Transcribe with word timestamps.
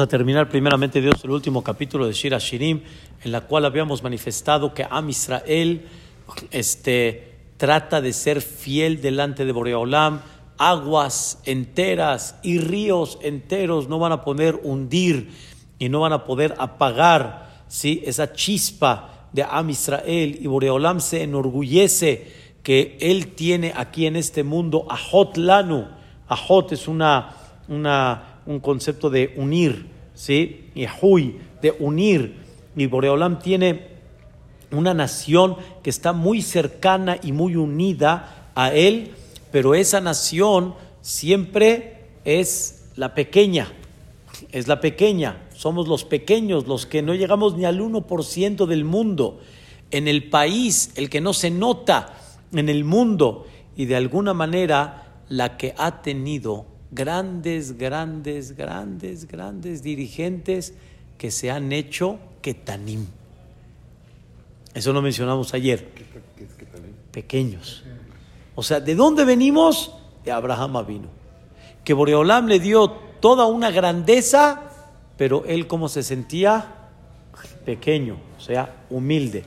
A 0.00 0.06
terminar 0.06 0.48
primeramente 0.48 1.00
Dios 1.00 1.24
el 1.24 1.30
último 1.30 1.64
capítulo 1.64 2.06
de 2.06 2.12
Shira 2.12 2.38
Shirim, 2.38 2.82
en 3.24 3.32
la 3.32 3.40
cual 3.40 3.64
habíamos 3.64 4.02
manifestado 4.02 4.72
que 4.72 4.86
Am 4.88 5.10
Israel 5.10 5.86
este, 6.52 7.34
trata 7.56 8.00
de 8.00 8.12
ser 8.12 8.40
fiel 8.40 9.00
delante 9.00 9.44
de 9.44 9.50
Boreolam, 9.50 10.20
aguas 10.56 11.40
enteras 11.46 12.36
y 12.44 12.58
ríos 12.58 13.18
enteros 13.22 13.88
no 13.88 13.98
van 13.98 14.12
a 14.12 14.22
poder 14.22 14.60
hundir 14.62 15.30
y 15.80 15.88
no 15.88 16.00
van 16.00 16.12
a 16.12 16.24
poder 16.24 16.54
apagar 16.58 17.64
¿sí? 17.66 18.00
esa 18.04 18.32
chispa 18.32 19.28
de 19.32 19.42
Am 19.42 19.68
Israel 19.70 20.38
y 20.40 20.46
Boreolam 20.46 21.00
se 21.00 21.24
enorgullece 21.24 22.52
que 22.62 22.98
él 23.00 23.34
tiene 23.34 23.72
aquí 23.74 24.06
en 24.06 24.14
este 24.14 24.44
mundo 24.44 24.86
Ahot 24.88 25.36
Lanu. 25.38 25.88
Ahot 26.28 26.70
es 26.72 26.86
una, 26.86 27.30
una, 27.68 28.27
un 28.48 28.60
concepto 28.60 29.10
de 29.10 29.34
unir, 29.36 29.86
¿sí? 30.14 30.70
Y 30.74 30.86
Huy, 30.86 31.36
de 31.60 31.76
unir. 31.78 32.34
Y 32.74 32.86
Boreolam 32.86 33.38
tiene 33.38 33.88
una 34.72 34.94
nación 34.94 35.56
que 35.82 35.90
está 35.90 36.14
muy 36.14 36.40
cercana 36.40 37.18
y 37.22 37.32
muy 37.32 37.56
unida 37.56 38.50
a 38.54 38.72
él, 38.72 39.12
pero 39.52 39.74
esa 39.74 40.00
nación 40.00 40.74
siempre 41.02 42.06
es 42.24 42.86
la 42.96 43.14
pequeña, 43.14 43.70
es 44.50 44.66
la 44.66 44.80
pequeña, 44.80 45.46
somos 45.54 45.86
los 45.86 46.04
pequeños, 46.04 46.66
los 46.66 46.86
que 46.86 47.02
no 47.02 47.14
llegamos 47.14 47.54
ni 47.54 47.66
al 47.66 47.80
1% 47.80 48.66
del 48.66 48.84
mundo. 48.84 49.40
En 49.90 50.08
el 50.08 50.30
país, 50.30 50.92
el 50.96 51.10
que 51.10 51.20
no 51.20 51.34
se 51.34 51.50
nota 51.50 52.14
en 52.52 52.68
el 52.70 52.84
mundo 52.84 53.46
y 53.76 53.84
de 53.84 53.96
alguna 53.96 54.32
manera 54.32 55.22
la 55.28 55.58
que 55.58 55.74
ha 55.76 56.00
tenido 56.02 56.77
grandes, 56.90 57.76
grandes, 57.76 58.56
grandes, 58.56 59.26
grandes 59.26 59.82
dirigentes 59.82 60.74
que 61.16 61.30
se 61.30 61.50
han 61.50 61.72
hecho 61.72 62.18
ketanim. 62.40 63.06
Eso 64.74 64.92
lo 64.92 65.02
mencionamos 65.02 65.54
ayer. 65.54 65.88
Pequeños. 67.10 67.84
O 68.54 68.62
sea, 68.62 68.80
¿de 68.80 68.94
dónde 68.94 69.24
venimos? 69.24 69.94
De 70.24 70.30
Abraham 70.30 70.86
vino. 70.86 71.08
Que 71.84 71.94
Boreolam 71.94 72.46
le 72.46 72.60
dio 72.60 72.90
toda 73.20 73.46
una 73.46 73.70
grandeza, 73.70 74.70
pero 75.16 75.44
él 75.46 75.66
como 75.66 75.88
se 75.88 76.02
sentía 76.02 76.74
pequeño, 77.64 78.18
o 78.36 78.40
sea, 78.40 78.84
humilde. 78.90 79.44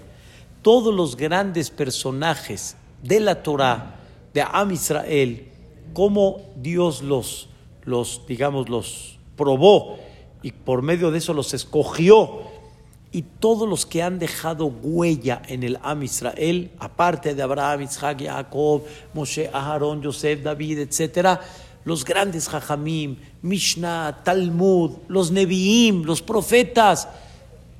Todos 0.61 0.93
los 0.93 1.15
grandes 1.15 1.69
personajes 1.69 2.75
de 3.01 3.19
la 3.19 3.41
Torah, 3.41 3.95
de 4.33 4.41
Am 4.41 4.71
Israel, 4.71 5.50
cómo 5.93 6.41
Dios 6.55 7.01
los, 7.01 7.49
los, 7.83 8.21
digamos, 8.27 8.69
los 8.69 9.17
probó 9.35 9.97
y 10.41 10.51
por 10.51 10.81
medio 10.81 11.11
de 11.11 11.19
eso 11.19 11.33
los 11.33 11.53
escogió. 11.53 12.49
Y 13.13 13.23
todos 13.23 13.67
los 13.67 13.85
que 13.85 14.01
han 14.01 14.19
dejado 14.19 14.67
huella 14.67 15.41
en 15.47 15.63
el 15.63 15.77
Am 15.83 16.01
Israel, 16.03 16.71
aparte 16.79 17.35
de 17.35 17.41
Abraham, 17.43 17.81
Isaac, 17.81 18.23
Jacob, 18.23 18.83
Moshe, 19.13 19.49
Aharon, 19.51 20.01
Yosef, 20.01 20.41
David, 20.41 20.79
etcétera, 20.79 21.41
los 21.83 22.05
grandes 22.05 22.47
Jajamim, 22.47 23.17
Mishnah, 23.41 24.23
Talmud, 24.23 24.91
los 25.09 25.29
Neviim, 25.29 26.03
los 26.03 26.21
profetas, 26.21 27.09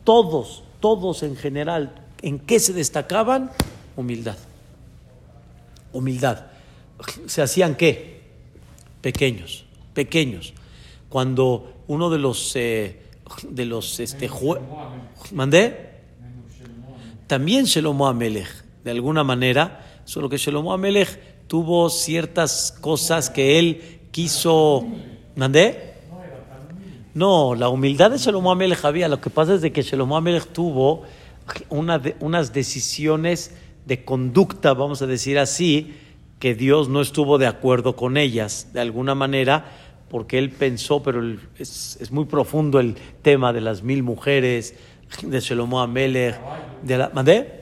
todos, 0.04 0.64
todos 0.82 1.24
en 1.24 1.38
general, 1.38 1.96
¿en 2.22 2.38
qué 2.38 2.60
se 2.60 2.74
destacaban? 2.74 3.52
Humildad 3.96 4.36
humildad. 5.94 6.46
¿Se 7.26 7.42
hacían 7.42 7.76
qué? 7.76 8.22
Pequeños, 9.02 9.66
pequeños. 9.94 10.54
Cuando 11.10 11.84
uno 11.88 12.10
de 12.10 12.20
los, 12.20 12.56
eh, 12.56 13.02
de 13.50 13.66
los, 13.66 14.00
este, 14.00 14.30
¿mandé? 15.34 15.92
También 17.28 17.66
Shelomo 17.66 18.08
Amelech, 18.08 18.64
de 18.84 18.92
alguna 18.92 19.24
manera, 19.24 20.02
solo 20.06 20.30
que 20.30 20.38
Shelomo 20.38 20.74
Amelech 20.74 21.48
tuvo 21.48 21.90
ciertas 21.90 22.78
cosas 22.80 23.30
que 23.30 23.60
él 23.60 24.00
quiso, 24.12 24.86
¿mandé? 25.36 25.92
No, 27.14 27.56
la 27.56 27.70
humildad 27.70 28.12
de 28.12 28.18
Shelomo 28.18 28.52
Amelech 28.52 28.86
había, 28.86 29.08
lo 29.08 29.20
que 29.20 29.30
pasa 29.30 29.56
es 29.56 29.62
de 29.62 29.72
que 29.72 29.82
Shelomo 29.82 30.16
Amelech 30.16 30.48
tuvo 30.48 31.04
una 31.70 32.02
unas 32.20 32.54
decisiones 32.54 33.54
de 33.86 34.06
conducta, 34.06 34.74
vamos 34.74 35.02
a 35.02 35.08
decir 35.08 35.40
así, 35.40 35.94
que 36.42 36.56
Dios 36.56 36.90
no 36.90 37.02
estuvo 37.02 37.38
de 37.38 37.46
acuerdo 37.46 37.96
con 37.96 38.18
ellas, 38.18 38.70
de 38.74 38.82
alguna 38.82 39.14
manera, 39.14 39.64
porque 40.10 40.40
él 40.40 40.50
pensó, 40.50 41.04
pero 41.04 41.22
es, 41.60 42.10
muy 42.10 42.26
profundo 42.26 42.80
el 42.80 42.96
tema 43.22 43.54
de 43.54 43.62
las 43.62 43.84
mil 43.84 44.02
mujeres, 44.02 44.74
de 45.22 45.40
Shelomo 45.40 45.82
Amelech, 45.82 46.36
de 46.82 46.98
la, 46.98 47.12
¿mandé? 47.14 47.62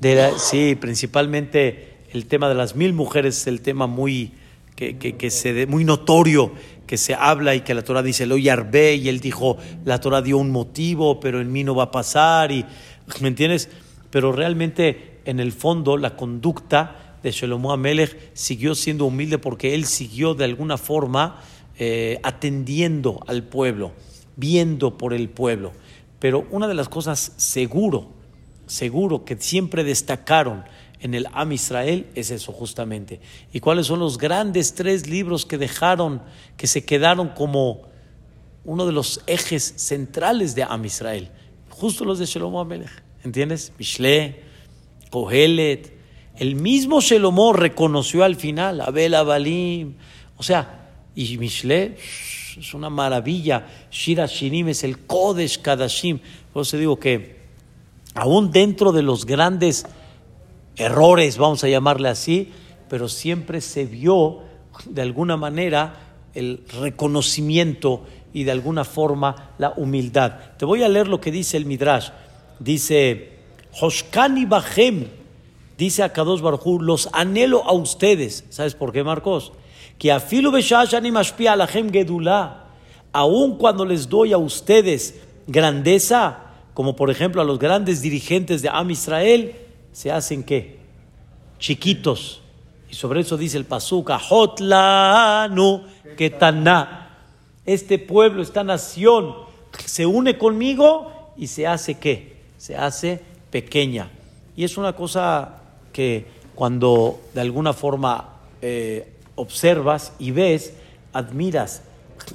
De 0.00 0.32
sí, 0.36 0.74
principalmente 0.74 1.98
el 2.12 2.26
tema 2.26 2.48
de 2.48 2.56
las 2.56 2.74
mil 2.74 2.92
mujeres 2.92 3.38
es 3.38 3.46
el 3.46 3.60
tema 3.60 3.86
muy, 3.86 4.32
que, 4.74 4.96
que, 4.96 5.30
se, 5.30 5.66
muy 5.66 5.84
notorio, 5.84 6.50
que 6.88 6.96
se 6.96 7.14
habla 7.14 7.54
y 7.54 7.60
que 7.60 7.72
la 7.72 7.82
Torah 7.82 8.02
dice, 8.02 8.26
lo 8.26 8.36
yarbe, 8.36 8.96
y 8.96 9.08
él 9.08 9.20
dijo, 9.20 9.58
la 9.84 10.00
Torah 10.00 10.22
dio 10.22 10.38
un 10.38 10.50
motivo, 10.50 11.20
pero 11.20 11.40
en 11.40 11.52
mí 11.52 11.62
no 11.62 11.76
va 11.76 11.84
a 11.84 11.90
pasar, 11.92 12.50
y, 12.50 12.66
¿me 13.20 13.28
entiendes? 13.28 13.70
pero 14.10 14.32
realmente 14.32 15.20
en 15.24 15.38
el 15.38 15.52
fondo 15.52 15.96
la 15.96 16.16
conducta 16.16 17.09
de 17.22 17.30
Shlomo 17.30 17.72
Amelech 17.72 18.30
siguió 18.34 18.74
siendo 18.74 19.06
humilde 19.06 19.38
porque 19.38 19.74
él 19.74 19.84
siguió 19.84 20.34
de 20.34 20.44
alguna 20.44 20.78
forma 20.78 21.40
eh, 21.78 22.18
atendiendo 22.22 23.20
al 23.26 23.44
pueblo, 23.44 23.92
viendo 24.36 24.98
por 24.98 25.14
el 25.14 25.28
pueblo. 25.28 25.72
Pero 26.18 26.46
una 26.50 26.68
de 26.68 26.74
las 26.74 26.88
cosas 26.88 27.32
seguro, 27.36 28.10
seguro 28.66 29.24
que 29.24 29.36
siempre 29.38 29.84
destacaron 29.84 30.64
en 31.00 31.14
el 31.14 31.26
Am 31.32 31.52
Israel 31.52 32.06
es 32.14 32.30
eso 32.30 32.52
justamente. 32.52 33.20
¿Y 33.52 33.60
cuáles 33.60 33.86
son 33.86 34.00
los 34.00 34.18
grandes 34.18 34.74
tres 34.74 35.08
libros 35.08 35.46
que 35.46 35.58
dejaron, 35.58 36.22
que 36.56 36.66
se 36.66 36.84
quedaron 36.84 37.30
como 37.30 37.88
uno 38.64 38.84
de 38.84 38.92
los 38.92 39.22
ejes 39.26 39.74
centrales 39.76 40.54
de 40.54 40.62
Am 40.64 40.84
Israel? 40.84 41.30
Justo 41.70 42.04
los 42.04 42.18
de 42.18 42.26
Shlomo 42.26 42.60
Amelech. 42.60 43.02
¿Entiendes? 43.24 43.72
Mishle, 43.78 44.42
Kohelet. 45.10 45.99
El 46.40 46.56
mismo 46.56 47.02
Shelomó 47.02 47.52
reconoció 47.52 48.24
al 48.24 48.34
final, 48.34 48.80
Abel 48.80 49.14
Abalim. 49.14 49.96
O 50.38 50.42
sea, 50.42 50.88
y 51.14 51.36
Mishle 51.36 51.98
es 52.58 52.72
una 52.72 52.88
maravilla. 52.88 53.66
Shira 53.90 54.24
Shinim 54.24 54.70
es 54.70 54.82
el 54.82 55.00
Kodesh 55.00 55.60
Kadashim. 55.60 56.18
Por 56.50 56.62
eso 56.62 56.78
digo 56.78 56.98
que 56.98 57.40
aún 58.14 58.50
dentro 58.52 58.90
de 58.92 59.02
los 59.02 59.26
grandes 59.26 59.84
errores, 60.76 61.36
vamos 61.36 61.62
a 61.62 61.68
llamarle 61.68 62.08
así, 62.08 62.50
pero 62.88 63.10
siempre 63.10 63.60
se 63.60 63.84
vio 63.84 64.38
de 64.86 65.02
alguna 65.02 65.36
manera 65.36 65.94
el 66.32 66.64
reconocimiento 66.80 68.06
y 68.32 68.44
de 68.44 68.52
alguna 68.52 68.84
forma 68.84 69.50
la 69.58 69.74
humildad. 69.76 70.56
Te 70.56 70.64
voy 70.64 70.84
a 70.84 70.88
leer 70.88 71.06
lo 71.06 71.20
que 71.20 71.32
dice 71.32 71.58
el 71.58 71.66
Midrash. 71.66 72.08
Dice, 72.60 73.40
Hoshkani 73.78 74.46
Bahem, 74.46 75.19
dice 75.80 76.02
a 76.02 76.12
Kadosh 76.12 76.40
Barjú, 76.40 76.80
los 76.80 77.08
anhelo 77.12 77.64
a 77.64 77.72
ustedes. 77.72 78.44
¿Sabes 78.50 78.74
por 78.74 78.92
qué, 78.92 79.02
Marcos? 79.02 79.52
Que 79.98 80.12
afilu 80.12 80.52
beshashani 80.52 81.10
mashpia 81.10 81.52
alahem 81.52 81.90
gedulá, 81.90 82.66
aun 83.12 83.56
cuando 83.56 83.84
les 83.84 84.08
doy 84.08 84.32
a 84.32 84.38
ustedes 84.38 85.20
grandeza, 85.46 86.38
como 86.74 86.94
por 86.94 87.10
ejemplo 87.10 87.40
a 87.40 87.44
los 87.44 87.58
grandes 87.58 88.02
dirigentes 88.02 88.60
de 88.62 88.68
Am 88.68 88.90
Israel, 88.90 89.56
se 89.92 90.12
hacen 90.12 90.44
qué? 90.44 90.78
Chiquitos. 91.58 92.42
Y 92.90 92.94
sobre 92.94 93.20
eso 93.20 93.36
dice 93.36 93.56
el 93.56 93.64
Pasuca, 93.64 94.18
Hotlanu 94.18 95.84
Ketaná. 96.16 97.16
Este 97.64 97.98
pueblo, 97.98 98.42
esta 98.42 98.64
nación, 98.64 99.34
se 99.84 100.04
une 100.04 100.36
conmigo 100.36 101.32
y 101.36 101.46
se 101.46 101.66
hace 101.66 101.98
qué? 101.98 102.40
se 102.60 102.76
hace 102.76 103.22
pequeña. 103.50 104.10
Y 104.54 104.64
es 104.64 104.76
una 104.76 104.92
cosa 104.92 105.59
cuando 106.54 107.20
de 107.34 107.40
alguna 107.40 107.72
forma 107.72 108.40
eh, 108.60 109.14
observas 109.34 110.12
y 110.18 110.30
ves, 110.30 110.74
admiras 111.12 111.82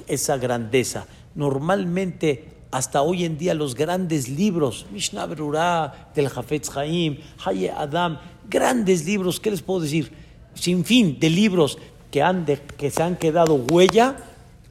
esa 0.08 0.36
grandeza. 0.36 1.06
Normalmente, 1.34 2.48
hasta 2.70 3.02
hoy 3.02 3.24
en 3.24 3.38
día, 3.38 3.54
los 3.54 3.74
grandes 3.74 4.28
libros, 4.28 4.86
Mishnah 4.90 5.26
Berurah, 5.26 6.10
del 6.14 6.28
Jafetz 6.28 6.76
Haim, 6.76 7.18
Haye 7.44 7.70
Adam, 7.70 8.18
grandes 8.48 9.06
libros, 9.06 9.38
¿qué 9.38 9.50
les 9.50 9.62
puedo 9.62 9.80
decir? 9.80 10.12
Sin 10.54 10.84
fin 10.84 11.18
de 11.20 11.30
libros 11.30 11.78
que, 12.10 12.22
han 12.22 12.44
que 12.44 12.90
se 12.90 13.02
han 13.02 13.16
quedado 13.16 13.54
huella, 13.54 14.16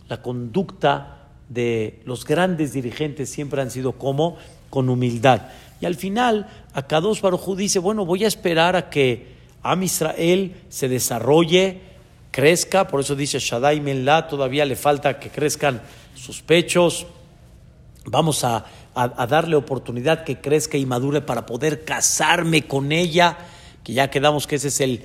la 0.09 0.21
conducta 0.21 1.29
de 1.49 2.01
los 2.05 2.25
grandes 2.25 2.73
dirigentes 2.73 3.29
siempre 3.29 3.61
han 3.61 3.71
sido 3.71 3.93
como 3.93 4.37
con 4.69 4.89
humildad. 4.89 5.43
Y 5.81 5.85
al 5.85 5.95
final, 5.95 6.47
Akadosh 6.73 7.21
Baruj 7.21 7.55
dice, 7.55 7.79
bueno, 7.79 8.05
voy 8.05 8.23
a 8.23 8.27
esperar 8.27 8.75
a 8.75 8.89
que 8.89 9.35
Am 9.61 9.81
Israel 9.83 10.55
se 10.69 10.87
desarrolle, 10.87 11.81
crezca, 12.31 12.87
por 12.87 12.99
eso 12.99 13.15
dice 13.15 13.39
Shaddai 13.39 13.79
Menla, 13.79 14.27
todavía 14.27 14.65
le 14.65 14.75
falta 14.75 15.19
que 15.19 15.29
crezcan 15.29 15.81
sus 16.15 16.41
pechos. 16.41 17.07
Vamos 18.05 18.43
a, 18.43 18.65
darle 19.27 19.55
oportunidad 19.57 20.23
que 20.23 20.39
crezca 20.39 20.77
y 20.77 20.85
madure 20.85 21.21
para 21.21 21.45
poder 21.45 21.83
casarme 21.83 22.65
con 22.65 22.91
ella, 22.91 23.37
que 23.83 23.93
ya 23.93 24.09
quedamos 24.09 24.47
que 24.47 24.55
esa 24.55 24.69
es 24.69 24.79
el, 24.79 25.03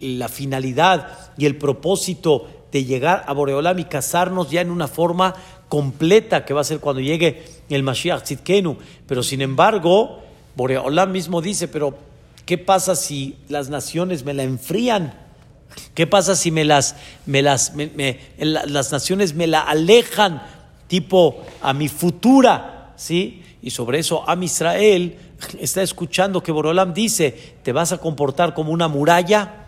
la 0.00 0.28
finalidad 0.28 1.32
y 1.36 1.46
el 1.46 1.56
propósito 1.56 2.48
de 2.72 2.84
llegar 2.84 3.24
a 3.28 3.32
Boreolam 3.32 3.78
y 3.78 3.84
casarnos 3.84 4.50
ya 4.50 4.60
en 4.60 4.70
una 4.70 4.88
forma 4.88 5.34
completa 5.68 6.44
que 6.44 6.54
va 6.54 6.62
a 6.62 6.64
ser 6.64 6.80
cuando 6.80 7.00
llegue 7.00 7.44
el 7.68 7.82
Mashiach 7.82 8.22
Tzidkenu. 8.22 8.76
Pero 9.06 9.22
sin 9.22 9.40
embargo, 9.42 10.22
Boreolam 10.56 11.10
mismo 11.10 11.40
dice, 11.40 11.68
pero 11.68 11.96
¿qué 12.46 12.58
pasa 12.58 12.94
si 12.96 13.36
las 13.48 13.68
naciones 13.68 14.24
me 14.24 14.34
la 14.34 14.42
enfrían? 14.42 15.14
¿Qué 15.94 16.06
pasa 16.06 16.36
si 16.36 16.50
me 16.50 16.64
las, 16.64 16.96
me 17.26 17.42
las, 17.42 17.72
las 18.38 18.92
naciones 18.92 19.34
me 19.34 19.46
la 19.46 19.60
alejan, 19.60 20.42
tipo 20.88 21.42
a 21.62 21.72
mi 21.72 21.88
futura? 21.88 22.92
¿Sí? 22.96 23.42
Y 23.62 23.70
sobre 23.70 23.98
eso 23.98 24.28
Am 24.28 24.42
Israel 24.42 25.16
está 25.60 25.82
escuchando 25.82 26.42
que 26.42 26.52
Borolam 26.52 26.94
dice, 26.94 27.56
te 27.62 27.72
vas 27.72 27.92
a 27.92 27.98
comportar 27.98 28.54
como 28.54 28.72
una 28.72 28.88
muralla. 28.88 29.66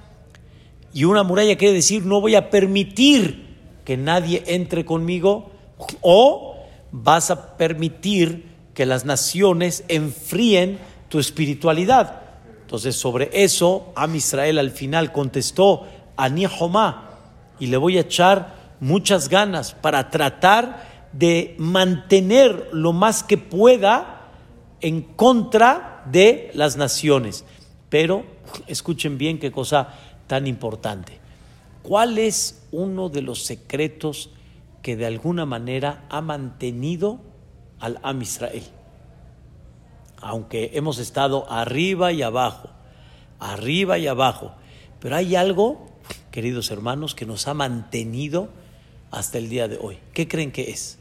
Y 0.93 1.05
una 1.05 1.23
muralla 1.23 1.57
quiere 1.57 1.75
decir, 1.75 2.05
no 2.05 2.21
voy 2.21 2.35
a 2.35 2.51
permitir 2.51 3.47
que 3.85 3.97
nadie 3.97 4.43
entre 4.47 4.85
conmigo. 4.85 5.51
O 6.01 6.56
vas 7.03 7.31
a 7.31 7.57
permitir 7.57 8.57
que 8.75 8.87
las 8.87 9.05
naciones 9.05 9.85
enfríen 9.89 10.79
tu 11.09 11.19
espiritualidad. 11.19 12.23
Entonces, 12.63 12.97
sobre 12.97 13.31
eso, 13.33 13.93
Am 13.95 14.15
Israel 14.15 14.59
al 14.59 14.71
final 14.71 15.13
contestó, 15.13 15.87
Ani 16.17 16.47
y 17.59 17.67
le 17.67 17.77
voy 17.77 17.99
a 17.99 18.03
echar 18.03 18.55
muchas 18.81 19.29
ganas 19.29 19.75
para 19.75 20.11
tratar 20.11 21.09
de 21.13 21.55
mantener 21.59 22.71
lo 22.73 22.93
más 22.93 23.23
que 23.23 23.39
pueda 23.39 24.31
en 24.81 25.03
contra 25.03 26.03
de 26.11 26.51
las 26.55 26.77
naciones. 26.77 27.45
Pero 27.89 28.25
escuchen 28.67 29.19
bien 29.19 29.39
qué 29.39 29.53
cosa 29.53 29.95
tan 30.27 30.47
importante. 30.47 31.21
¿Cuál 31.83 32.19
es 32.19 32.63
uno 32.73 33.09
de 33.09 33.23
los 33.23 33.45
secretos 33.45 34.31
que 34.87 34.95
de 34.95 35.05
alguna 35.05 35.47
manera 35.47 36.07
ha 36.11 36.21
mantenido 36.21 37.19
al 37.81 37.99
Am 38.05 38.23
Israel? 38.23 38.63
Aunque 40.19 40.71
hemos 40.75 41.01
estado 41.01 41.51
arriba 41.51 42.13
y 42.13 42.23
abajo, 42.23 42.71
arriba 43.41 43.99
y 43.99 44.07
abajo, 44.07 44.53
pero 45.01 45.17
hay 45.17 45.35
algo 45.35 45.89
queridos 46.37 46.71
hermanos, 46.71 47.15
que 47.15 47.25
nos 47.25 47.49
ha 47.49 47.55
mantenido 47.55 48.51
hasta 49.11 49.39
el 49.39 49.49
día 49.49 49.69
de 49.69 49.79
hoy. 49.79 49.97
¿Qué 50.13 50.29
creen 50.29 50.53
que 50.53 50.71
es? 50.71 50.99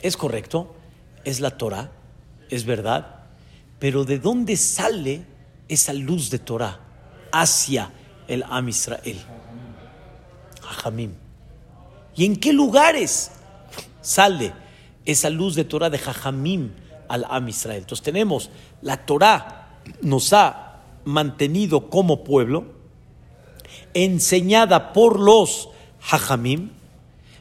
Es 0.00 0.16
correcto, 0.16 0.74
es 1.24 1.40
la 1.40 1.58
Torah, 1.58 1.90
es 2.50 2.64
verdad, 2.64 3.24
pero 3.80 4.04
¿de 4.04 4.18
dónde 4.18 4.56
sale 4.56 5.24
esa 5.66 5.92
luz 5.92 6.30
de 6.30 6.38
Torah 6.38 6.78
hacia 7.32 7.90
el 8.28 8.44
Am 8.48 8.68
Israel? 8.68 9.18
Jajamim. 10.72 11.12
¿Y 12.14 12.24
en 12.24 12.36
qué 12.36 12.52
lugares 12.52 13.30
sale 14.00 14.52
esa 15.04 15.30
luz 15.30 15.54
de 15.54 15.64
Torah 15.64 15.90
de 15.90 15.98
Jajamim 15.98 16.72
al 17.08 17.26
Am 17.28 17.48
Israel? 17.48 17.80
Entonces 17.80 18.04
tenemos 18.04 18.50
la 18.82 19.04
Torah 19.06 19.62
nos 20.00 20.32
ha 20.32 20.80
mantenido 21.04 21.88
como 21.90 22.24
pueblo, 22.24 22.64
enseñada 23.94 24.92
por 24.92 25.18
los 25.18 25.68
hajamim, 26.00 26.70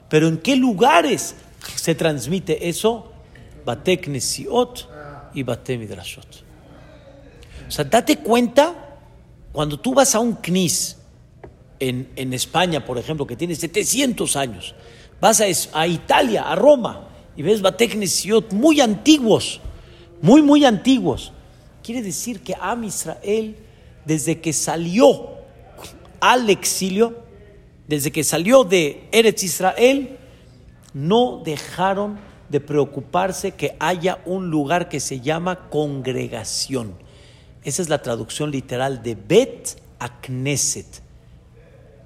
pero 0.09 0.27
¿en 0.27 0.37
qué 0.37 0.55
lugares 0.55 1.35
se 1.75 1.95
transmite 1.95 2.69
eso? 2.69 3.11
Batek 3.65 4.07
Nesiot 4.07 4.89
y 5.33 5.43
Bate 5.43 5.77
Midrashot. 5.77 6.43
O 7.67 7.71
sea, 7.71 7.85
date 7.85 8.17
cuenta, 8.17 8.97
cuando 9.51 9.79
tú 9.79 9.93
vas 9.93 10.15
a 10.15 10.19
un 10.19 10.33
knis 10.33 10.97
en, 11.81 12.33
España, 12.33 12.85
por 12.85 12.97
ejemplo, 12.99 13.25
que 13.25 13.35
tiene 13.35 13.55
700 13.55 14.35
años, 14.35 14.75
vas 15.19 15.41
a, 15.41 15.87
Italia, 15.87 16.43
a 16.43 16.55
Roma, 16.55 17.07
y 17.35 17.41
ves 17.41 17.61
Batek 17.61 17.95
Nesiot 17.95 18.53
muy 18.53 18.81
antiguos, 18.81 19.59
muy, 20.21 20.41
muy 20.41 20.63
antiguos. 20.63 21.33
Quiere 21.83 22.03
decir 22.03 22.41
que 22.41 22.55
Am 22.59 22.83
Israel, 22.83 23.55
desde 24.05 24.39
que 24.39 24.53
salió 24.53 25.29
al 26.19 26.49
exilio, 26.51 27.17
desde 27.87 28.11
que 28.11 28.23
salió 28.23 28.63
de 28.63 29.07
Eretz 29.11 29.43
Israel, 29.43 30.19
no 30.93 31.41
dejaron 31.43 32.19
de 32.49 32.59
preocuparse 32.59 33.53
que 33.53 33.75
haya 33.79 34.19
un 34.25 34.51
lugar 34.51 34.87
que 34.87 34.99
se 34.99 35.19
llama 35.19 35.69
congregación. 35.69 36.93
Esa 37.63 37.81
es 37.81 37.89
la 37.89 38.03
traducción 38.03 38.51
literal 38.51 39.01
de 39.01 39.15
Bet 39.15 39.77
Akneset. 39.97 41.00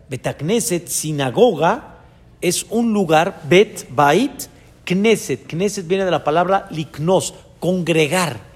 Akneset, 0.10 0.88
sinagoga, 0.88 1.98
es 2.42 2.66
un 2.70 2.94
lugar, 2.94 3.42
Bet 3.50 3.88
Bait, 3.90 4.48
Knesset. 4.84 5.48
Knesset 5.48 5.88
viene 5.88 6.06
de 6.06 6.12
la 6.12 6.24
palabra 6.24 6.68
liknos, 6.72 7.34
congregar 7.60 8.56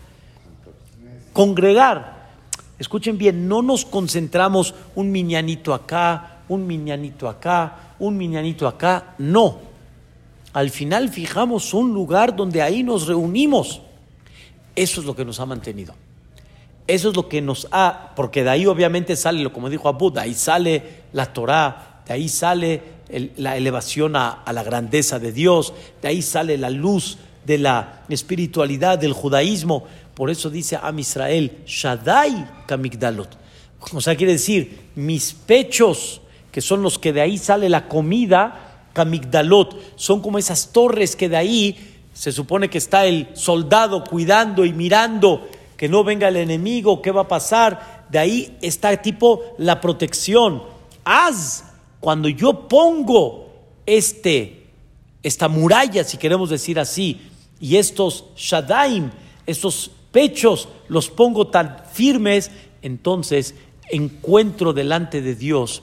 congregar. 1.40 2.20
Escuchen 2.78 3.18
bien, 3.18 3.48
no 3.48 3.62
nos 3.62 3.86
concentramos 3.86 4.74
un 4.96 5.10
miñanito 5.10 5.74
acá, 5.74 6.44
un 6.50 6.68
miñanito 6.68 7.30
acá, 7.30 7.96
un 8.00 8.18
miñanito 8.18 8.68
acá, 8.68 9.16
no. 9.20 9.60
Al 10.52 10.70
final 10.70 11.08
fijamos 11.08 11.74
un 11.74 11.94
lugar 11.94 12.36
donde 12.36 12.62
ahí 12.62 12.84
nos 12.84 13.08
reunimos. 13.08 13.82
Eso 14.76 15.00
es 15.02 15.08
lo 15.08 15.16
que 15.16 15.24
nos 15.24 15.40
ha 15.40 15.46
mantenido. 15.46 15.94
Eso 16.90 17.10
es 17.10 17.16
lo 17.16 17.30
que 17.30 17.40
nos 17.40 17.68
ha, 17.72 18.14
porque 18.16 18.44
de 18.44 18.50
ahí 18.50 18.66
obviamente 18.66 19.16
sale, 19.16 19.48
como 19.52 19.70
dijo 19.70 19.88
Abud, 19.88 20.14
de 20.14 20.22
ahí 20.22 20.34
sale 20.34 21.04
la 21.14 21.28
Torah, 21.32 22.02
de 22.08 22.16
ahí 22.16 22.28
sale 22.28 22.82
la 23.38 23.56
elevación 23.58 24.16
a, 24.16 24.30
a 24.32 24.52
la 24.54 24.64
grandeza 24.64 25.20
de 25.20 25.32
Dios, 25.32 25.72
de 26.02 26.08
ahí 26.08 26.24
sale 26.24 26.58
la 26.58 26.72
luz 26.72 27.20
de 27.46 27.60
la 27.60 28.02
espiritualidad 28.10 28.98
del 28.98 29.14
judaísmo. 29.14 29.84
Por 30.16 30.32
eso 30.32 30.50
dice 30.50 30.80
a 30.82 30.92
Israel, 30.98 31.60
Shaddai 31.68 32.64
Kamigdalot. 32.66 33.38
O 33.94 34.02
sea, 34.02 34.16
quiere 34.16 34.32
decir, 34.32 34.90
mis 34.96 35.34
pechos, 35.34 36.22
que 36.52 36.60
son 36.60 36.82
los 36.82 36.98
que 36.98 37.14
de 37.14 37.22
ahí 37.22 37.38
sale 37.38 37.70
la 37.70 37.88
comida, 37.88 38.88
Kamigdalot, 38.94 39.96
son 39.96 40.24
como 40.24 40.40
esas 40.40 40.72
torres 40.72 41.16
que 41.16 41.30
de 41.30 41.38
ahí 41.38 42.00
se 42.14 42.32
supone 42.32 42.68
que 42.68 42.80
está 42.80 43.06
el 43.06 43.28
soldado 43.36 44.04
cuidando 44.04 44.66
y 44.66 44.74
mirando 44.74 45.48
que 45.80 45.88
no 45.88 46.04
venga 46.04 46.28
el 46.28 46.36
enemigo, 46.36 47.02
qué 47.02 47.10
va 47.10 47.22
a 47.22 47.28
pasar. 47.30 48.06
De 48.10 48.20
ahí 48.20 48.58
está 48.62 49.02
tipo 49.02 49.56
la 49.58 49.80
protección. 49.80 50.62
Haz, 51.06 51.64
cuando 52.02 52.28
yo 52.28 52.68
pongo 52.68 53.50
este, 53.86 54.66
esta 55.24 55.48
muralla, 55.48 56.04
si 56.04 56.18
queremos 56.18 56.50
decir 56.50 56.82
así, 56.82 57.22
y 57.62 57.78
estos 57.78 58.26
Shadaim, 58.36 59.10
estos 59.46 59.92
pechos 60.12 60.68
los 60.90 61.10
pongo 61.10 61.48
tan 61.48 61.78
firmes, 61.94 62.52
entonces 62.82 63.56
encuentro 63.90 64.74
delante 64.74 65.22
de 65.22 65.34
Dios 65.34 65.82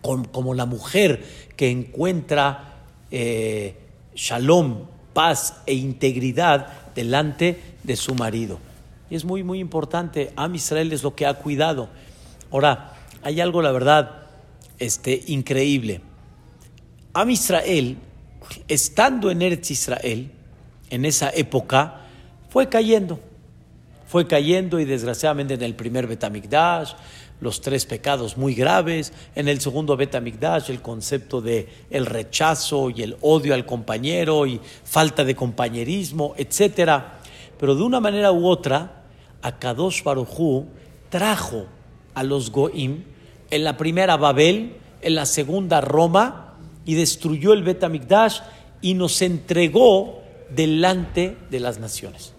como, 0.00 0.54
la 0.54 0.64
mujer 0.64 1.24
que 1.56 1.68
encuentra 1.68 2.84
eh, 3.10 3.74
shalom, 4.14 4.84
paz 5.12 5.56
e 5.66 5.74
integridad 5.74 6.92
delante 6.94 7.60
de 7.82 7.96
su 7.96 8.14
marido. 8.14 8.67
Y 9.10 9.16
es 9.16 9.24
muy, 9.24 9.42
muy 9.42 9.58
importante. 9.58 10.32
Am 10.36 10.54
Israel 10.54 10.92
es 10.92 11.02
lo 11.02 11.14
que 11.14 11.26
ha 11.26 11.34
cuidado. 11.34 11.88
Ahora, 12.50 12.94
hay 13.22 13.40
algo, 13.40 13.62
la 13.62 13.72
verdad, 13.72 14.26
este, 14.78 15.22
increíble. 15.26 16.00
Am 17.12 17.30
Israel, 17.30 17.98
estando 18.68 19.30
en 19.30 19.42
Eretz 19.42 19.70
Israel, 19.70 20.30
en 20.90 21.04
esa 21.04 21.30
época, 21.30 22.02
fue 22.50 22.68
cayendo 22.68 23.20
fue 24.08 24.26
cayendo 24.26 24.80
y 24.80 24.86
desgraciadamente 24.86 25.54
en 25.54 25.62
el 25.62 25.74
primer 25.74 26.06
Betamigdash, 26.06 26.94
los 27.40 27.60
tres 27.60 27.84
pecados 27.84 28.38
muy 28.38 28.54
graves, 28.54 29.12
en 29.36 29.48
el 29.48 29.60
segundo 29.60 29.96
Betamigdash 29.96 30.70
el 30.70 30.80
concepto 30.80 31.42
de 31.42 31.68
el 31.90 32.06
rechazo 32.06 32.88
y 32.88 33.02
el 33.02 33.18
odio 33.20 33.52
al 33.52 33.66
compañero 33.66 34.46
y 34.46 34.60
falta 34.82 35.24
de 35.24 35.36
compañerismo, 35.36 36.34
etcétera. 36.38 37.20
Pero 37.60 37.74
de 37.74 37.82
una 37.82 38.00
manera 38.00 38.32
u 38.32 38.48
otra, 38.48 38.97
Akadosh 39.42 40.02
Barujú 40.02 40.66
trajo 41.08 41.66
a 42.14 42.22
los 42.22 42.50
Goim 42.50 43.04
en 43.50 43.64
la 43.64 43.76
primera 43.76 44.16
Babel, 44.16 44.76
en 45.00 45.14
la 45.14 45.26
segunda 45.26 45.80
Roma 45.80 46.54
y 46.84 46.94
destruyó 46.94 47.52
el 47.52 47.62
Betamigdash 47.62 48.40
y 48.80 48.94
nos 48.94 49.22
entregó 49.22 50.22
delante 50.50 51.36
de 51.50 51.60
las 51.60 51.78
naciones. 51.78 52.32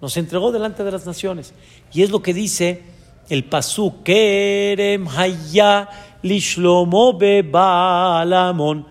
Nos 0.00 0.16
entregó 0.16 0.50
delante 0.52 0.82
de 0.84 0.92
las 0.92 1.06
naciones. 1.06 1.52
Y 1.92 2.02
es 2.02 2.10
lo 2.10 2.22
que 2.22 2.34
dice 2.34 2.82
el 3.28 3.44
Pasú, 3.44 4.02
Kerem 4.02 5.06
Haya 5.08 5.88
lishlomo 6.22 7.16
bebalamon. 7.16 8.86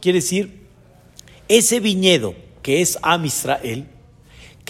Quiere 0.00 0.18
decir, 0.18 0.66
ese 1.48 1.80
viñedo 1.80 2.34
que 2.62 2.80
es 2.80 2.98
Am 3.02 3.24
Israel, 3.24 3.86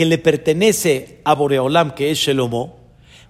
que 0.01 0.07
le 0.07 0.17
pertenece 0.17 1.21
a 1.25 1.35
Boreolam, 1.35 1.91
que 1.91 2.11
es 2.11 2.17
Shelomo, 2.17 2.75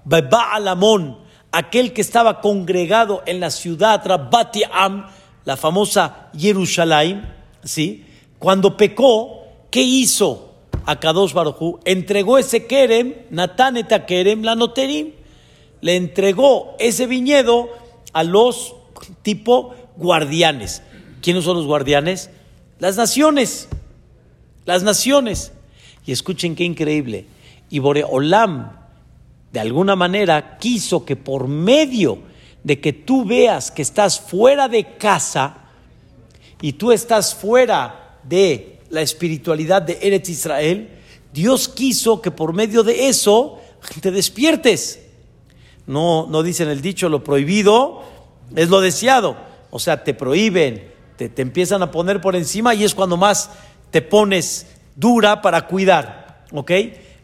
Bebaalamon, 0.05 1.19
aquel 1.51 1.93
que 1.93 2.01
estaba 2.01 2.41
congregado 2.41 3.25
en 3.27 3.41
la 3.41 3.51
ciudad 3.51 4.01
Rabbati 4.05 4.63
Am, 4.73 5.05
la 5.45 5.57
famosa 5.57 6.31
Jerusalén, 6.39 7.29
¿sí? 7.65 8.07
Cuando 8.39 8.77
pecó, 8.77 9.49
¿qué 9.69 9.83
hizo 9.83 10.55
a 10.87 11.01
Kadosh 11.01 11.33
Baruchu? 11.33 11.81
Entregó 11.85 12.39
ese 12.39 12.69
Kerem, 12.69 13.15
Natán 13.31 13.75
Kerem, 14.07 14.45
la 14.45 14.55
Noterim, 14.55 15.11
le 15.81 15.97
entregó 15.97 16.77
ese 16.79 17.09
viñedo 17.09 17.69
a 18.13 18.23
los 18.23 18.77
tipo 19.23 19.75
guardianes. 19.97 20.85
¿Quiénes 21.21 21.43
son 21.43 21.57
los 21.57 21.67
guardianes? 21.67 22.31
Las 22.79 22.97
naciones, 22.97 23.69
las 24.67 24.85
naciones. 24.85 25.51
Y 26.07 26.13
escuchen 26.13 26.55
qué 26.55 26.65
increíble. 26.65 27.27
Y 27.69 27.79
Boreolam, 27.79 28.73
de 29.53 29.61
alguna 29.61 29.97
manera, 29.97 30.59
quiso 30.59 31.05
que 31.05 31.17
por 31.17 31.49
medio 31.49 32.19
de 32.63 32.81
que 32.81 32.93
tú 32.93 33.25
veas 33.25 33.71
que 33.71 33.83
estás 33.83 34.21
fuera 34.21 34.69
de 34.69 34.97
casa 34.97 35.59
y 36.61 36.75
tú 36.75 36.93
estás 36.93 37.35
fuera 37.35 38.19
de 38.23 38.79
la 38.91 39.03
espiritualidad 39.03 39.83
de 39.83 39.99
Eretz 40.03 40.29
Israel, 40.29 40.91
Dios 41.33 41.69
quiso 41.69 42.21
que 42.21 42.31
por 42.31 42.53
medio 42.53 42.83
de 42.83 43.09
eso 43.09 43.61
te 44.01 44.11
despiertes. 44.11 45.01
No, 45.87 46.27
no 46.29 46.43
dicen 46.43 46.69
el 46.69 46.83
dicho, 46.83 47.09
lo 47.09 47.25
prohibido 47.25 48.03
es 48.55 48.69
lo 48.69 48.81
deseado. 48.81 49.37
O 49.71 49.79
sea, 49.79 50.03
te 50.05 50.15
prohíben, 50.15 50.93
te, 51.17 51.29
te 51.29 51.43
empiezan 51.43 51.83
a 51.83 51.91
poner 51.91 52.21
por 52.21 52.37
encima 52.37 52.75
y 52.75 52.85
es 52.85 52.95
cuando 52.95 53.17
más 53.17 53.51
te 53.91 54.03
pones 54.03 54.67
dura 54.97 55.43
para 55.43 55.67
cuidar. 55.67 56.45
¿Ok? 56.53 56.71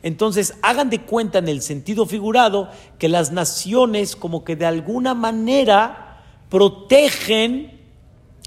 Entonces, 0.03 0.55
hagan 0.63 0.89
de 0.89 1.01
cuenta 1.01 1.39
en 1.39 1.49
el 1.49 1.63
sentido 1.63 2.07
figurado 2.07 2.71
que 2.99 3.09
las 3.09 3.33
naciones 3.33 4.15
como 4.15 4.45
que 4.45 4.55
de 4.55 4.67
alguna 4.67 5.15
manera 5.15 6.23
protegen 6.49 7.81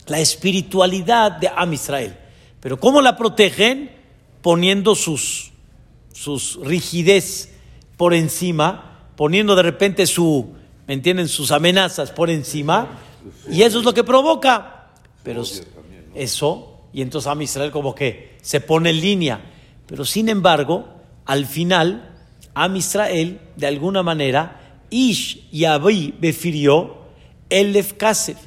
la 0.07 0.19
espiritualidad 0.19 1.33
de 1.33 1.49
Am 1.53 1.73
Israel. 1.73 2.17
Pero 2.59 2.79
¿cómo 2.79 3.01
la 3.01 3.17
protegen? 3.17 3.91
Poniendo 4.41 4.95
sus, 4.95 5.51
sus 6.13 6.59
rigidez 6.63 7.51
por 7.97 8.13
encima, 8.13 9.01
poniendo 9.17 9.55
de 9.55 9.63
repente 9.63 10.07
su, 10.07 10.53
¿me 10.87 10.93
entienden? 10.93 11.27
Sus 11.27 11.51
amenazas 11.51 12.11
por 12.11 12.29
encima, 12.29 12.99
y 13.51 13.63
eso 13.63 13.79
es 13.79 13.85
lo 13.85 13.93
que 13.93 14.05
provoca. 14.05 14.87
Pero 15.23 15.43
eso, 16.15 16.78
y 16.93 17.01
entonces 17.01 17.27
Am 17.27 17.41
Israel 17.41 17.71
como 17.71 17.95
que 17.95 18.37
se 18.41 18.61
pone 18.61 18.89
en 18.89 19.01
línea. 19.01 19.41
Pero 19.85 20.05
sin 20.05 20.29
embargo, 20.29 20.85
al 21.25 21.45
final, 21.45 22.17
Am 22.53 22.75
Israel, 22.75 23.39
de 23.55 23.67
alguna 23.67 24.03
manera, 24.03 24.83
Ish 24.89 25.47
y 25.51 25.65
Abi 25.65 26.15
befirió 26.19 26.97
el 27.49 27.85
Kasef. 27.97 28.37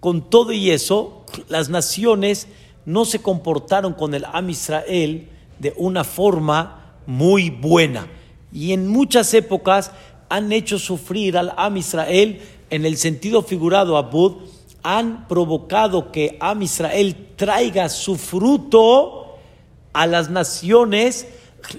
Con 0.00 0.28
todo 0.30 0.52
y 0.52 0.70
eso, 0.70 1.24
las 1.48 1.68
naciones 1.68 2.48
no 2.84 3.04
se 3.04 3.20
comportaron 3.20 3.94
con 3.94 4.14
el 4.14 4.24
Am 4.24 4.50
Israel 4.50 5.28
de 5.58 5.72
una 5.76 6.04
forma 6.04 6.96
muy 7.06 7.50
buena. 7.50 8.08
Y 8.52 8.72
en 8.72 8.88
muchas 8.88 9.32
épocas 9.34 9.92
han 10.28 10.52
hecho 10.52 10.78
sufrir 10.78 11.36
al 11.36 11.52
Am 11.56 11.76
Israel 11.76 12.40
en 12.70 12.86
el 12.86 12.96
sentido 12.96 13.42
figurado, 13.42 13.96
Abud, 13.96 14.48
han 14.82 15.28
provocado 15.28 16.10
que 16.10 16.36
Am 16.40 16.62
Israel 16.62 17.28
traiga 17.36 17.88
su 17.88 18.16
fruto 18.16 19.36
a 19.92 20.06
las 20.06 20.30
naciones 20.30 21.28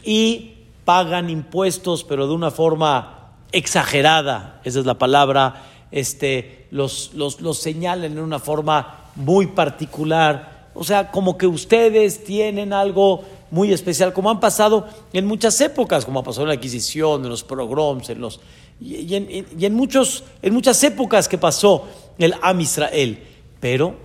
y 0.04 0.54
pagan 0.86 1.30
impuestos, 1.30 2.04
pero 2.04 2.28
de 2.28 2.34
una 2.34 2.52
forma 2.52 3.34
exagerada, 3.52 4.62
esa 4.64 4.80
es 4.80 4.86
la 4.86 4.98
palabra, 4.98 5.64
este, 5.92 6.68
los, 6.72 7.12
los, 7.14 7.42
los 7.42 7.60
señalan 7.60 8.14
en 8.14 8.20
una 8.20 8.40
forma 8.40 9.12
muy 9.16 9.48
particular. 9.48 10.70
O 10.74 10.84
sea, 10.84 11.12
como 11.12 11.38
que 11.38 11.46
ustedes 11.46 12.24
tienen 12.24 12.74
algo 12.74 13.24
muy 13.52 13.72
especial, 13.72 14.14
como 14.14 14.32
han 14.32 14.40
pasado 14.40 14.88
en 15.14 15.26
muchas 15.28 15.60
épocas, 15.62 16.06
como 16.06 16.20
ha 16.20 16.24
pasado 16.24 16.44
en 16.44 16.50
la 16.50 16.56
Adquisición, 16.56 17.24
en 17.24 17.30
los 17.30 17.44
pogroms, 17.44 18.10
en 18.10 18.22
los 18.22 18.40
y, 18.82 19.16
en, 19.16 19.46
y 19.58 19.66
en, 19.66 19.74
muchos, 19.76 20.24
en 20.42 20.54
muchas 20.54 20.84
épocas 20.84 21.28
que 21.28 21.38
pasó 21.38 21.86
el 22.18 22.36
Am 22.42 22.60
Israel. 22.62 23.24
Pero 23.60 23.96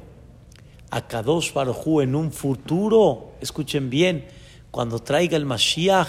a 0.90 1.06
Kadosh 1.06 1.52
Baruj 1.52 2.02
en 2.02 2.14
un 2.14 2.32
futuro, 2.32 3.32
escuchen 3.40 3.90
bien, 3.90 4.26
cuando 4.70 4.98
traiga 5.00 5.36
el 5.36 5.44
Mashiach, 5.44 6.08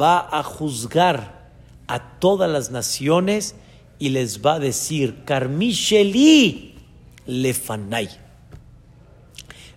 va 0.00 0.28
a 0.30 0.42
juzgar 0.42 1.50
a 1.86 2.18
todas 2.18 2.50
las 2.50 2.70
naciones 2.70 3.54
y 3.98 4.10
les 4.10 4.44
va 4.44 4.54
a 4.54 4.58
decir, 4.58 5.24
Carmisheli 5.24 6.74
lefanay. 7.26 8.08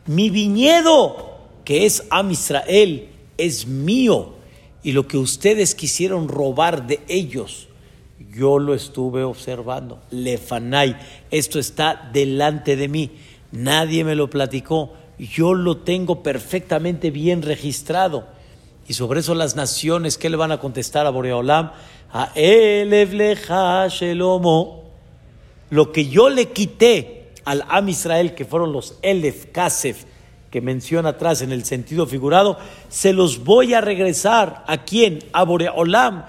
Mi 0.06 0.30
viñedo, 0.30 1.38
que 1.64 1.86
es 1.86 2.04
Am 2.10 2.32
Israel, 2.32 3.10
es 3.38 3.68
mío. 3.68 4.36
Y 4.84 4.94
lo 4.94 5.08
que 5.08 5.18
ustedes 5.18 5.76
quisieron 5.76 6.28
robar 6.28 6.88
de 6.88 7.02
ellos, 7.08 7.68
yo 8.38 8.60
lo 8.60 8.74
estuve 8.74 9.24
observando. 9.24 10.00
Lefanay, 10.12 10.96
esto 11.32 11.58
está 11.58 12.10
delante 12.14 12.76
de 12.76 12.88
mí. 12.88 13.12
Nadie 13.52 14.04
me 14.04 14.16
lo 14.16 14.30
platicó. 14.30 14.94
Yo 15.18 15.56
lo 15.56 15.78
tengo 15.78 16.22
perfectamente 16.22 17.10
bien 17.10 17.42
registrado. 17.42 18.28
Y 18.88 18.94
sobre 18.94 19.22
eso 19.22 19.34
las 19.34 19.56
naciones, 19.56 20.18
¿qué 20.18 20.30
le 20.30 20.38
van 20.38 20.52
a 20.52 20.60
contestar 20.60 21.08
a 21.08 21.10
Boreolam? 21.10 21.72
A 22.14 22.32
Elevleja 22.36 23.88
Shelomo. 23.88 24.84
Lo 25.72 25.92
que 25.92 26.08
yo 26.08 26.30
le 26.30 26.50
quité 26.50 27.32
al 27.44 27.66
Am 27.68 27.90
Israel, 27.90 28.36
que 28.36 28.46
fueron 28.46 28.72
los 28.72 29.00
Elef 29.02 29.48
Kasef, 29.48 30.06
que 30.52 30.62
menciona 30.62 31.10
atrás 31.10 31.42
en 31.42 31.52
el 31.52 31.66
sentido 31.66 32.06
figurado, 32.06 32.58
se 32.88 33.14
los 33.14 33.44
voy 33.44 33.74
a 33.74 33.82
regresar. 33.82 34.64
¿A 34.68 34.86
quién? 34.86 35.20
A 35.34 35.44
Boreolam, 35.44 36.26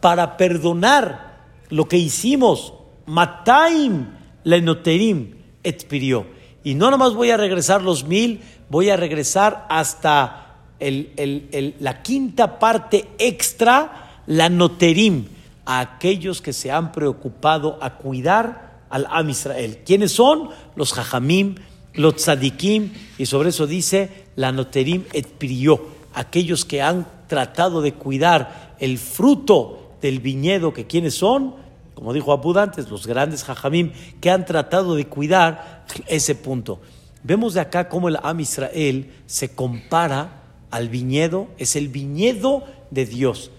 para 0.00 0.36
perdonar 0.36 1.27
lo 1.68 1.88
que 1.88 1.96
hicimos. 1.96 2.74
Mataim 3.06 4.08
lenoterim 4.44 5.34
etpirió. 5.62 6.26
Y 6.64 6.74
no 6.74 6.90
nomás 6.90 7.14
voy 7.14 7.30
a 7.30 7.36
regresar 7.36 7.82
los 7.82 8.04
mil, 8.04 8.40
voy 8.68 8.90
a 8.90 8.96
regresar 8.96 9.66
hasta 9.68 10.56
la 10.80 12.02
quinta 12.02 12.58
parte 12.58 13.08
extra, 13.18 14.22
la 14.26 14.48
noterim, 14.48 15.26
a 15.64 15.80
aquellos 15.80 16.40
que 16.40 16.52
se 16.52 16.70
han 16.70 16.92
preocupado 16.92 17.78
a 17.80 17.96
cuidar 17.96 18.80
al 18.90 19.06
Am 19.10 19.28
Israel. 19.28 19.82
¿Quiénes 19.84 20.12
son? 20.12 20.50
Los 20.76 20.92
jajamim, 20.92 21.56
los 21.94 22.16
tzadikim, 22.16 22.92
y 23.18 23.26
sobre 23.26 23.50
eso 23.50 23.66
dice 23.66 24.26
la 24.36 24.52
noterim 24.52 25.04
et 25.12 25.26
priyo, 25.26 25.88
aquellos 26.14 26.64
que 26.64 26.80
han 26.80 27.06
tratado 27.26 27.82
de 27.82 27.92
cuidar 27.92 28.76
el 28.78 28.98
fruto 28.98 29.87
del 30.00 30.20
viñedo, 30.20 30.72
que 30.72 30.86
quiénes 30.86 31.14
son, 31.14 31.54
como 31.94 32.12
dijo 32.12 32.32
Abud 32.32 32.56
antes, 32.56 32.90
los 32.90 33.06
grandes 33.06 33.44
jajamim, 33.44 33.92
que 34.20 34.30
han 34.30 34.44
tratado 34.44 34.94
de 34.94 35.06
cuidar 35.06 35.84
ese 36.06 36.34
punto. 36.34 36.80
Vemos 37.22 37.54
de 37.54 37.60
acá 37.60 37.88
cómo 37.88 38.08
el 38.08 38.18
Am 38.22 38.40
Israel 38.40 39.10
se 39.26 39.50
compara 39.54 40.42
al 40.70 40.88
viñedo, 40.88 41.48
es 41.58 41.76
el 41.76 41.88
viñedo 41.88 42.64
de 42.90 43.06
Dios. 43.06 43.50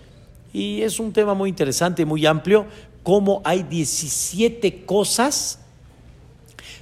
Y 0.54 0.82
es 0.82 1.00
un 1.00 1.12
tema 1.12 1.34
muy 1.34 1.50
interesante 1.50 2.04
y 2.04 2.06
muy 2.06 2.26
amplio, 2.26 2.66
cómo 3.04 3.42
hay 3.44 3.64
17 3.64 4.86
cosas 4.86 5.60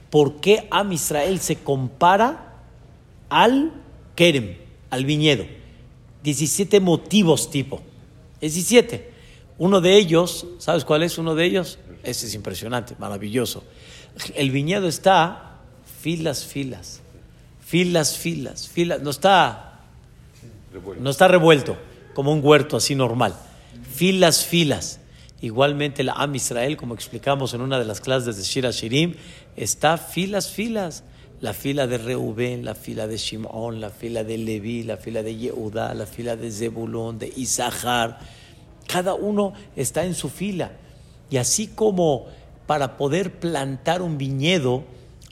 por 0.10 0.36
qué 0.40 0.68
Am 0.70 0.92
Israel 0.94 1.40
se 1.40 1.58
compara 1.58 2.54
al 3.30 3.74
Kerem, 4.16 4.58
al 4.90 5.06
viñedo. 5.06 5.46
17 6.24 6.80
motivos 6.80 7.50
tipo. 7.50 7.82
17. 8.42 9.17
Uno 9.58 9.82
de 9.82 9.98
ellos, 9.98 10.46
¿sabes 10.60 10.86
cuál 10.86 11.04
es 11.04 11.18
uno 11.18 11.36
de 11.36 11.46
ellos? 11.46 11.80
Ese 12.04 12.28
es 12.28 12.34
impresionante, 12.34 12.96
maravilloso. 13.00 13.64
El 14.36 14.52
viñedo 14.52 14.88
está 14.88 15.58
filas, 16.02 16.46
filas, 16.46 17.02
filas, 17.66 18.18
filas, 18.18 18.68
filas. 18.68 19.02
No 19.02 19.10
está 19.10 19.68
no 21.00 21.10
está 21.10 21.28
revuelto 21.28 21.78
como 22.14 22.32
un 22.32 22.42
huerto 22.44 22.78
así 22.78 22.96
normal. 22.96 23.36
Filas, 23.94 24.46
filas. 24.46 25.00
Igualmente 25.42 26.04
la 26.04 26.14
Am 26.14 26.34
Israel, 26.36 26.78
como 26.78 26.96
explicamos 26.96 27.54
en 27.54 27.62
una 27.62 27.78
de 27.78 27.86
las 27.86 28.02
clases 28.02 28.38
de 28.38 28.44
Shira 28.44 28.72
Shirim, 28.72 29.14
está 29.56 29.98
filas, 29.98 30.50
filas. 30.50 31.04
La 31.40 31.54
fila 31.54 31.86
de 31.86 32.00
Reubén, 32.00 32.66
la 32.66 32.74
fila 32.74 33.06
de 33.06 33.18
Shimon, 33.18 33.80
la 33.80 33.92
fila 33.92 34.24
de 34.24 34.40
Leví, 34.40 34.82
la 34.82 34.98
fila 34.98 35.22
de 35.22 35.36
Yehuda, 35.36 35.94
la 35.94 36.08
fila 36.08 36.36
de 36.36 36.52
Zebulón, 36.52 37.20
de 37.20 37.32
Isahar. 37.36 38.18
Cada 38.88 39.13
uno 39.13 39.53
está 39.75 40.06
en 40.06 40.15
su 40.15 40.29
fila. 40.29 40.72
Y 41.29 41.38
así 41.38 41.67
como 41.67 42.25
para 42.67 42.98
poder 42.98 43.39
plantar 43.39 44.03
un 44.03 44.17
viñedo. 44.17 44.84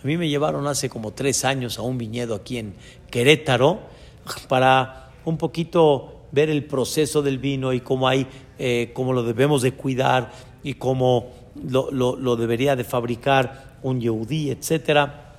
A 0.01 0.07
mí 0.07 0.17
me 0.17 0.29
llevaron 0.29 0.65
hace 0.65 0.89
como 0.89 1.12
tres 1.12 1.45
años 1.45 1.77
a 1.77 1.83
un 1.83 1.97
viñedo 1.97 2.33
aquí 2.33 2.57
en 2.57 2.74
Querétaro 3.12 3.81
para 4.47 5.12
un 5.25 5.38
poquito 5.38 6.21
ver 6.31 6.50
el 6.50 6.65
proceso 6.65 7.21
del 7.21 7.38
vino 7.38 7.74
y 7.74 7.81
cómo 7.81 8.07
hay, 8.07 8.25
eh, 8.57 8.91
cómo 8.93 9.13
lo 9.13 9.24
debemos 9.24 9.62
de 9.62 9.74
cuidar 9.74 10.31
y 10.63 10.75
cómo 10.75 11.31
lo, 11.69 11.91
lo, 11.91 12.35
debería 12.35 12.75
de 12.75 12.83
fabricar 12.83 13.77
un 13.83 14.01
yehudí, 14.01 14.50
etcétera. 14.50 15.35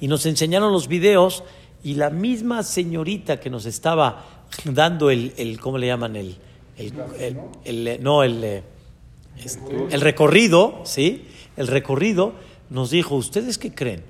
Y 0.00 0.08
nos 0.08 0.26
enseñaron 0.26 0.72
los 0.72 0.88
videos 0.88 1.42
y 1.82 1.94
la 1.94 2.10
misma 2.10 2.62
señorita 2.62 3.40
que 3.40 3.50
nos 3.50 3.64
estaba 3.66 4.44
dando 4.64 5.10
el, 5.10 5.32
el 5.36 5.58
¿cómo 5.60 5.78
le 5.78 5.86
llaman? 5.86 6.16
El, 6.16 6.36
el, 6.78 8.02
no, 8.02 8.22
el, 8.22 8.44
eh, 8.44 8.62
el 9.90 10.00
recorrido, 10.00 10.80
¿sí? 10.84 11.26
El 11.56 11.66
recorrido 11.66 12.34
nos 12.70 12.90
dijo, 12.90 13.16
¿ustedes 13.16 13.58
qué 13.58 13.74
creen? 13.74 14.04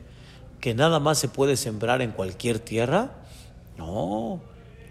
¿Que 0.61 0.75
nada 0.75 1.01
más 1.01 1.19
se 1.19 1.29
puede 1.29 1.57
sembrar 1.57 2.03
en 2.03 2.11
cualquier 2.11 2.59
tierra? 2.59 3.13
No, 3.77 4.41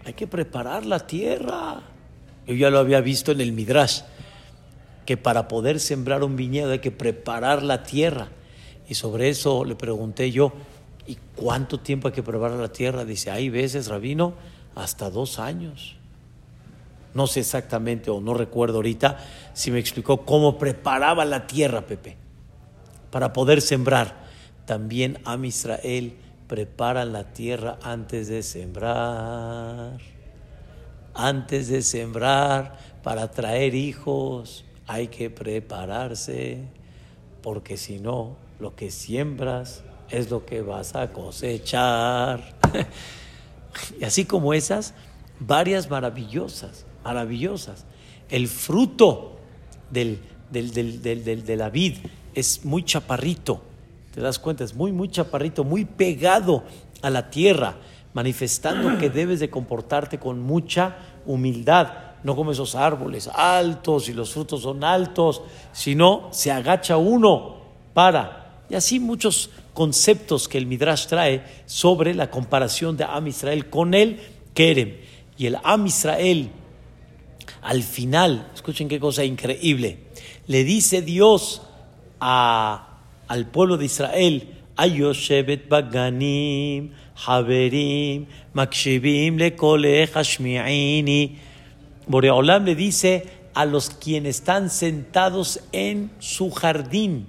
hay 0.04 0.14
que 0.14 0.26
preparar 0.26 0.86
la 0.86 1.06
tierra. 1.06 1.82
Yo 2.46 2.54
ya 2.54 2.70
lo 2.70 2.78
había 2.78 3.00
visto 3.00 3.30
en 3.30 3.40
el 3.40 3.52
Midrash, 3.52 4.00
que 5.04 5.16
para 5.16 5.48
poder 5.48 5.80
sembrar 5.80 6.24
un 6.24 6.36
viñedo 6.36 6.72
hay 6.72 6.78
que 6.78 6.90
preparar 6.90 7.62
la 7.62 7.82
tierra. 7.82 8.28
Y 8.88 8.94
sobre 8.94 9.28
eso 9.28 9.64
le 9.64 9.76
pregunté 9.76 10.30
yo, 10.30 10.52
¿y 11.06 11.18
cuánto 11.36 11.78
tiempo 11.78 12.08
hay 12.08 12.14
que 12.14 12.22
preparar 12.22 12.58
la 12.58 12.72
tierra? 12.72 13.04
Dice, 13.04 13.30
hay 13.30 13.50
veces, 13.50 13.88
rabino, 13.88 14.32
hasta 14.74 15.10
dos 15.10 15.38
años. 15.38 15.97
No 17.14 17.26
sé 17.26 17.40
exactamente 17.40 18.10
o 18.10 18.20
no 18.20 18.34
recuerdo 18.34 18.76
ahorita 18.76 19.18
si 19.52 19.70
me 19.70 19.78
explicó 19.78 20.24
cómo 20.24 20.58
preparaba 20.58 21.24
la 21.24 21.46
tierra, 21.46 21.82
Pepe, 21.86 22.16
para 23.10 23.32
poder 23.32 23.60
sembrar. 23.60 24.28
También 24.66 25.18
Am 25.24 25.44
Israel 25.44 26.16
prepara 26.46 27.04
la 27.04 27.32
tierra 27.32 27.78
antes 27.82 28.28
de 28.28 28.42
sembrar. 28.42 29.98
Antes 31.14 31.68
de 31.68 31.82
sembrar, 31.82 32.78
para 33.02 33.30
traer 33.30 33.74
hijos, 33.74 34.64
hay 34.86 35.08
que 35.08 35.30
prepararse, 35.30 36.64
porque 37.42 37.76
si 37.76 37.98
no, 37.98 38.36
lo 38.60 38.74
que 38.76 38.90
siembras 38.90 39.82
es 40.10 40.30
lo 40.30 40.44
que 40.46 40.62
vas 40.62 40.94
a 40.94 41.12
cosechar. 41.12 42.54
y 44.00 44.04
así 44.04 44.24
como 44.24 44.54
esas, 44.54 44.94
varias 45.40 45.90
maravillosas, 45.90 46.86
maravillosas. 47.08 47.86
El 48.28 48.48
fruto 48.48 49.38
del, 49.90 50.20
de 50.50 51.56
la 51.56 51.70
vid 51.70 51.96
es 52.34 52.66
muy 52.66 52.84
chaparrito, 52.84 53.62
te 54.14 54.20
das 54.20 54.38
cuenta, 54.38 54.62
es 54.62 54.74
muy, 54.74 54.92
muy 54.92 55.08
chaparrito, 55.08 55.64
muy 55.64 55.86
pegado 55.86 56.64
a 57.00 57.08
la 57.08 57.30
tierra, 57.30 57.76
manifestando 58.12 58.98
que 58.98 59.08
debes 59.08 59.40
de 59.40 59.48
comportarte 59.48 60.18
con 60.18 60.40
mucha 60.40 60.98
humildad, 61.24 61.92
no 62.24 62.36
como 62.36 62.52
esos 62.52 62.74
árboles 62.74 63.30
altos 63.32 64.10
y 64.10 64.12
los 64.12 64.32
frutos 64.34 64.62
son 64.62 64.84
altos, 64.84 65.40
sino 65.72 66.28
se 66.30 66.52
agacha 66.52 66.98
uno 66.98 67.56
para. 67.94 68.64
Y 68.68 68.74
así 68.74 69.00
muchos 69.00 69.48
conceptos 69.72 70.46
que 70.46 70.58
el 70.58 70.66
Midrash 70.66 71.06
trae 71.06 71.42
sobre 71.64 72.14
la 72.14 72.30
comparación 72.30 72.98
de 72.98 73.04
Am 73.04 73.26
Israel 73.28 73.70
con 73.70 73.94
el 73.94 74.20
Kerem. 74.52 74.96
Y 75.38 75.46
el 75.46 75.56
Am 75.62 75.86
Israel, 75.86 76.50
al 77.68 77.82
final, 77.82 78.50
escuchen 78.54 78.88
qué 78.88 78.98
cosa 78.98 79.24
increíble, 79.24 79.98
le 80.46 80.64
dice 80.64 81.02
Dios 81.02 81.60
a, 82.18 83.00
al 83.28 83.46
pueblo 83.48 83.76
de 83.76 83.84
Israel, 83.84 84.56
Ayoshevet 84.74 85.68
Baganim, 85.68 86.92
Haverim, 87.26 88.24
Makshibim, 88.54 89.36
Lekole, 89.36 90.06
Hashmi'ini. 90.06 91.36
Boreolam 92.06 92.64
le 92.64 92.74
dice 92.74 93.26
a 93.52 93.66
los 93.66 93.90
quienes 93.90 94.36
están 94.36 94.70
sentados 94.70 95.60
en 95.72 96.10
su 96.20 96.50
jardín, 96.50 97.26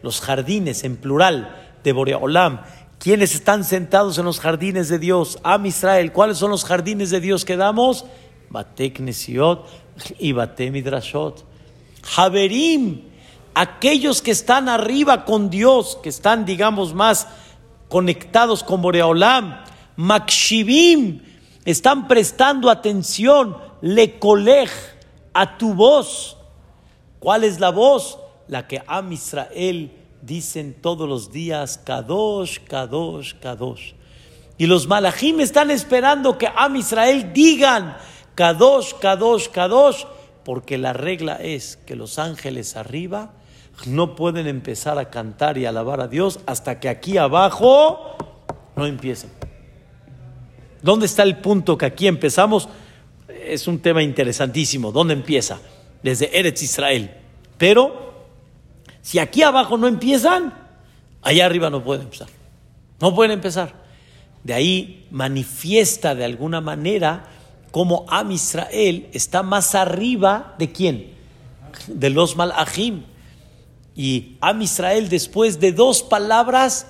los 0.00 0.22
jardines 0.22 0.84
en 0.84 0.96
plural, 0.96 1.54
de 1.84 1.92
Boreolam. 1.92 2.62
¿Quiénes 2.98 3.34
están 3.34 3.62
sentados 3.62 4.16
en 4.16 4.24
los 4.24 4.40
jardines 4.40 4.88
de 4.88 4.98
Dios? 4.98 5.38
Am 5.42 5.66
Israel. 5.66 6.12
¿Cuáles 6.12 6.38
son 6.38 6.50
los 6.50 6.64
jardines 6.64 7.10
de 7.10 7.20
Dios 7.20 7.44
que 7.44 7.58
damos? 7.58 8.06
Bate 8.56 8.90
Knesiot 8.90 9.66
y 10.18 10.32
Bate 10.32 10.70
Midrashot. 10.70 11.44
Haberim, 12.16 13.02
aquellos 13.54 14.22
que 14.22 14.30
están 14.30 14.70
arriba 14.70 15.26
con 15.26 15.50
Dios, 15.50 15.98
que 16.02 16.08
están, 16.08 16.46
digamos, 16.46 16.94
más 16.94 17.28
conectados 17.90 18.64
con 18.64 18.80
Boreolam. 18.80 19.62
Makshivim, 19.96 21.20
están 21.66 22.08
prestando 22.08 22.70
atención, 22.70 23.58
le 23.82 24.18
kolej, 24.18 24.70
a 25.34 25.58
tu 25.58 25.74
voz. 25.74 26.38
¿Cuál 27.18 27.44
es 27.44 27.60
la 27.60 27.70
voz? 27.70 28.18
La 28.48 28.66
que 28.66 28.82
Am 28.86 29.12
Israel 29.12 29.92
dicen 30.22 30.76
todos 30.80 31.06
los 31.06 31.30
días 31.30 31.76
Kadosh, 31.76 32.60
Kadosh, 32.60 33.34
Kadosh. 33.34 33.92
Y 34.56 34.64
los 34.64 34.86
malachim 34.86 35.40
están 35.40 35.70
esperando 35.70 36.38
que 36.38 36.48
Am 36.54 36.76
Israel 36.76 37.32
digan 37.34 37.96
Kadosh, 38.36 38.92
Kadosh, 39.00 39.48
Kadosh, 39.48 40.04
porque 40.44 40.78
la 40.78 40.92
regla 40.92 41.36
es 41.36 41.76
que 41.76 41.96
los 41.96 42.20
ángeles 42.20 42.76
arriba 42.76 43.32
no 43.86 44.14
pueden 44.14 44.46
empezar 44.46 44.98
a 44.98 45.10
cantar 45.10 45.58
y 45.58 45.64
alabar 45.64 46.00
a 46.00 46.06
Dios 46.06 46.40
hasta 46.46 46.78
que 46.78 46.88
aquí 46.88 47.16
abajo 47.16 48.16
no 48.76 48.86
empiecen. 48.86 49.30
¿Dónde 50.82 51.06
está 51.06 51.22
el 51.22 51.38
punto 51.38 51.76
que 51.78 51.86
aquí 51.86 52.06
empezamos? 52.06 52.68
Es 53.28 53.66
un 53.66 53.80
tema 53.80 54.02
interesantísimo. 54.02 54.92
¿Dónde 54.92 55.14
empieza? 55.14 55.58
Desde 56.02 56.38
Eretz 56.38 56.62
Israel. 56.62 57.10
Pero 57.56 58.26
si 59.00 59.18
aquí 59.18 59.42
abajo 59.42 59.78
no 59.78 59.88
empiezan, 59.88 60.52
allá 61.22 61.46
arriba 61.46 61.70
no 61.70 61.82
pueden 61.82 62.04
empezar. 62.04 62.28
No 63.00 63.14
pueden 63.14 63.32
empezar. 63.32 63.74
De 64.44 64.52
ahí 64.52 65.06
manifiesta 65.10 66.14
de 66.14 66.24
alguna 66.24 66.60
manera 66.60 67.30
cómo 67.76 68.06
Am 68.08 68.32
Israel 68.32 69.06
está 69.12 69.42
más 69.42 69.74
arriba 69.74 70.54
de 70.58 70.72
quién? 70.72 71.12
De 71.88 72.08
los 72.08 72.34
Malachim. 72.34 73.02
Y 73.94 74.38
Am 74.40 74.62
Israel 74.62 75.10
después 75.10 75.60
de 75.60 75.72
dos 75.72 76.02
palabras 76.02 76.86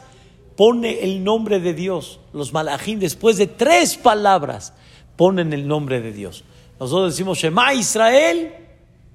pone 0.55 1.03
el 1.03 1.25
nombre 1.25 1.59
de 1.59 1.75
Dios. 1.75 2.21
Los 2.33 2.53
Malachim 2.53 3.01
después 3.01 3.37
de 3.37 3.49
tres 3.49 3.97
palabras 3.97 4.75
ponen 5.17 5.53
el 5.53 5.67
nombre 5.67 6.01
de 6.01 6.13
Dios. 6.13 6.45
Nosotros 6.79 7.15
decimos 7.15 7.39
Shema 7.39 7.75
Israel, 7.75 8.55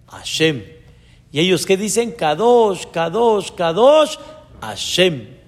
Hashem. 0.08 0.66
Y 1.32 1.40
ellos 1.40 1.66
que 1.66 1.78
dicen, 1.78 2.12
Kadosh, 2.12 2.88
Kadosh, 2.88 3.50
Kadosh, 3.52 4.18
Hashem. 4.60 5.41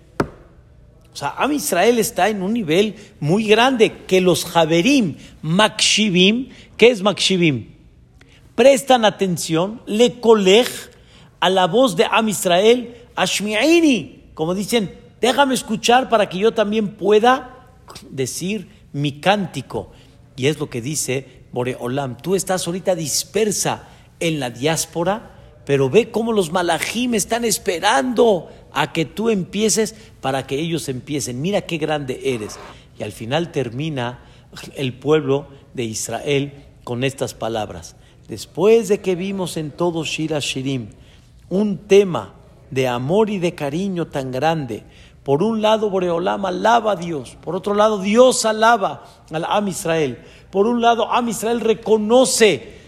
O 1.13 1.15
sea, 1.15 1.35
Am 1.37 1.51
Israel 1.51 1.99
está 1.99 2.29
en 2.29 2.41
un 2.41 2.53
nivel 2.53 2.95
muy 3.19 3.45
grande 3.45 4.03
que 4.07 4.19
los 4.19 4.45
Javerim, 4.45 5.15
Makshivim, 5.43 6.49
¿qué 6.75 6.89
es 6.89 7.03
Makshivim? 7.03 7.69
Prestan 8.55 9.05
atención, 9.05 9.81
le 9.85 10.19
kolej 10.19 10.67
a 11.39 11.49
la 11.49 11.67
voz 11.67 11.95
de 11.95 12.05
Am 12.09 12.29
Israel, 12.29 12.95
Ashmi'ini, 13.15 14.31
como 14.33 14.55
dicen, 14.55 14.91
déjame 15.21 15.53
escuchar 15.53 16.09
para 16.09 16.27
que 16.29 16.39
yo 16.39 16.51
también 16.53 16.95
pueda 16.95 17.67
decir 18.09 18.69
mi 18.91 19.19
cántico. 19.19 19.91
Y 20.35 20.47
es 20.47 20.59
lo 20.59 20.69
que 20.69 20.81
dice 20.81 21.43
Boreolam, 21.51 22.17
tú 22.17 22.35
estás 22.35 22.65
ahorita 22.65 22.95
dispersa 22.95 23.87
en 24.19 24.39
la 24.39 24.49
diáspora, 24.49 25.31
pero 25.65 25.89
ve 25.89 26.09
cómo 26.09 26.33
los 26.33 26.51
malajim 26.51 27.13
están 27.13 27.45
esperando 27.45 28.49
a 28.73 28.91
que 28.91 29.05
tú 29.05 29.29
empieces 29.29 29.95
para 30.21 30.45
que 30.47 30.59
ellos 30.59 30.89
empiecen. 30.89 31.41
Mira 31.41 31.61
qué 31.61 31.77
grande 31.77 32.19
eres. 32.23 32.59
Y 32.99 33.03
al 33.03 33.11
final 33.11 33.51
termina 33.51 34.19
el 34.75 34.93
pueblo 34.93 35.47
de 35.73 35.83
Israel 35.83 36.53
con 36.83 37.03
estas 37.03 37.33
palabras. 37.33 37.95
Después 38.27 38.87
de 38.87 39.01
que 39.01 39.15
vimos 39.15 39.57
en 39.57 39.71
todo 39.71 40.03
Shira 40.03 40.39
Shirim 40.39 40.87
un 41.49 41.77
tema 41.77 42.33
de 42.71 42.87
amor 42.87 43.29
y 43.29 43.37
de 43.37 43.53
cariño 43.53 44.07
tan 44.07 44.31
grande, 44.31 44.83
por 45.23 45.43
un 45.43 45.61
lado 45.61 45.89
Boreolam 45.89 46.45
alaba 46.45 46.93
a 46.93 46.95
Dios, 46.95 47.37
por 47.43 47.55
otro 47.55 47.73
lado 47.73 47.99
Dios 47.99 48.45
alaba 48.45 49.03
al 49.31 49.45
Am 49.45 49.67
Israel, 49.67 50.17
por 50.51 50.67
un 50.67 50.81
lado 50.81 51.11
Am 51.11 51.29
Israel 51.29 51.61
reconoce 51.61 52.81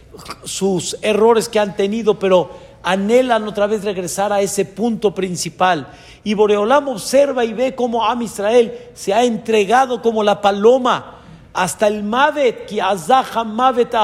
sus 0.44 0.98
errores 1.02 1.50
que 1.50 1.60
han 1.60 1.76
tenido, 1.76 2.18
pero 2.18 2.50
anhelan 2.86 3.48
otra 3.48 3.66
vez 3.66 3.84
regresar 3.84 4.32
a 4.32 4.42
ese 4.42 4.64
punto 4.64 5.14
principal. 5.14 5.88
Y 6.24 6.36
Boreolam 6.36 6.88
observa 6.88 7.44
y 7.44 7.52
ve 7.52 7.74
cómo 7.74 8.06
Am 8.06 8.22
Israel 8.22 8.74
se 8.94 9.12
ha 9.14 9.26
entregado 9.26 10.02
como 10.04 10.24
la 10.24 10.40
paloma 10.40 11.20
hasta 11.52 11.88
el 11.88 12.04
Mavet, 12.04 12.68
que 12.68 12.82
Mavet 13.46 13.96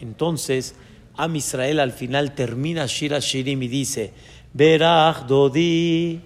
Entonces, 0.00 0.74
Am 1.16 1.34
Israel 1.34 1.80
al 1.80 1.92
final 1.92 2.34
termina 2.34 2.86
Shira 2.86 3.20
Shirim 3.20 3.62
y 3.62 3.68
dice: 3.68 4.12
Berach 4.52 5.24
Dodi. 5.26 6.20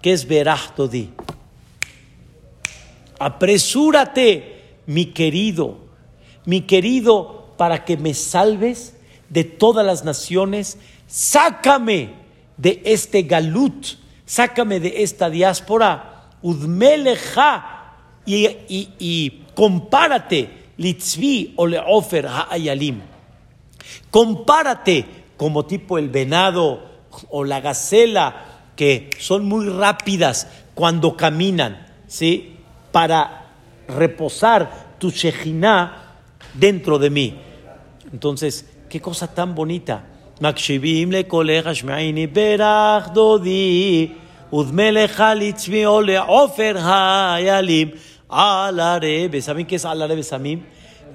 ¿Qué 0.00 0.12
es 0.12 0.26
Berach 0.26 0.76
Dodi? 0.76 1.10
Apresúrate, 3.18 4.76
mi 4.86 5.06
querido, 5.06 5.78
mi 6.44 6.62
querido, 6.62 7.54
para 7.58 7.84
que 7.84 7.96
me 7.96 8.14
salves 8.14 8.94
de 9.30 9.44
todas 9.44 9.86
las 9.86 10.04
naciones. 10.04 10.76
Sácame 11.06 12.10
de 12.58 12.82
este 12.84 13.22
galut, 13.22 13.86
sácame 14.26 14.80
de 14.80 15.02
esta 15.02 15.30
diáspora. 15.30 16.28
Udmeleja 16.42 17.94
y, 18.26 19.42
compárate, 19.54 20.50
litzvi 20.76 21.54
o 21.56 21.66
leofer 21.66 22.26
ha'ayalim. 22.26 23.00
Compárate 24.10 25.06
como 25.36 25.64
tipo 25.64 25.98
el 25.98 26.10
venado 26.10 26.90
o 27.30 27.44
la 27.44 27.60
gacela, 27.60 28.46
que 28.76 29.10
son 29.18 29.46
muy 29.46 29.68
rápidas 29.68 30.46
cuando 30.74 31.16
caminan, 31.16 31.86
¿sí? 32.06 32.56
Para 32.92 33.48
reposar 33.88 34.96
tu 34.98 35.10
Shejinah 35.10 36.16
dentro 36.54 36.98
de 36.98 37.10
mí. 37.10 37.40
Entonces, 38.12 38.66
qué 38.89 38.99
cosa 39.01 39.27
tan 39.27 39.55
bonita. 39.55 40.03
מקשיבים 40.41 41.11
לקולך 41.11 41.75
שמעיני 41.75 42.27
ברך 42.27 43.09
דודי 43.13 44.07
ודמלך 44.53 45.23
לצבי 45.35 45.85
או 45.85 46.01
לעופר 46.01 46.75
hayalим 46.77 47.89
al 48.29 48.79
arebe. 48.79 49.41
¿Saben 49.41 49.65
qué 49.65 49.75
es 49.75 49.85
al 49.85 50.01
arebe 50.01 50.23
samim? 50.23 50.63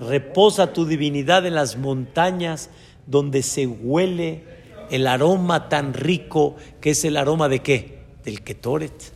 Reposa 0.01 0.73
tu 0.73 0.87
divinidad 0.87 1.45
en 1.47 1.55
las 1.55 1.77
montañas 1.77 2.71
donde 3.07 3.43
se 3.43 3.67
huele 3.67 4.45
el 4.91 5.07
aroma 5.07 5.69
tan 5.69 5.93
rico 5.93 6.57
que 6.81 6.91
es 6.91 7.05
el 7.05 7.17
aroma 7.17 7.49
de 7.49 7.61
qué? 7.61 7.99
Del 8.25 8.43
Ketoret. 8.43 9.13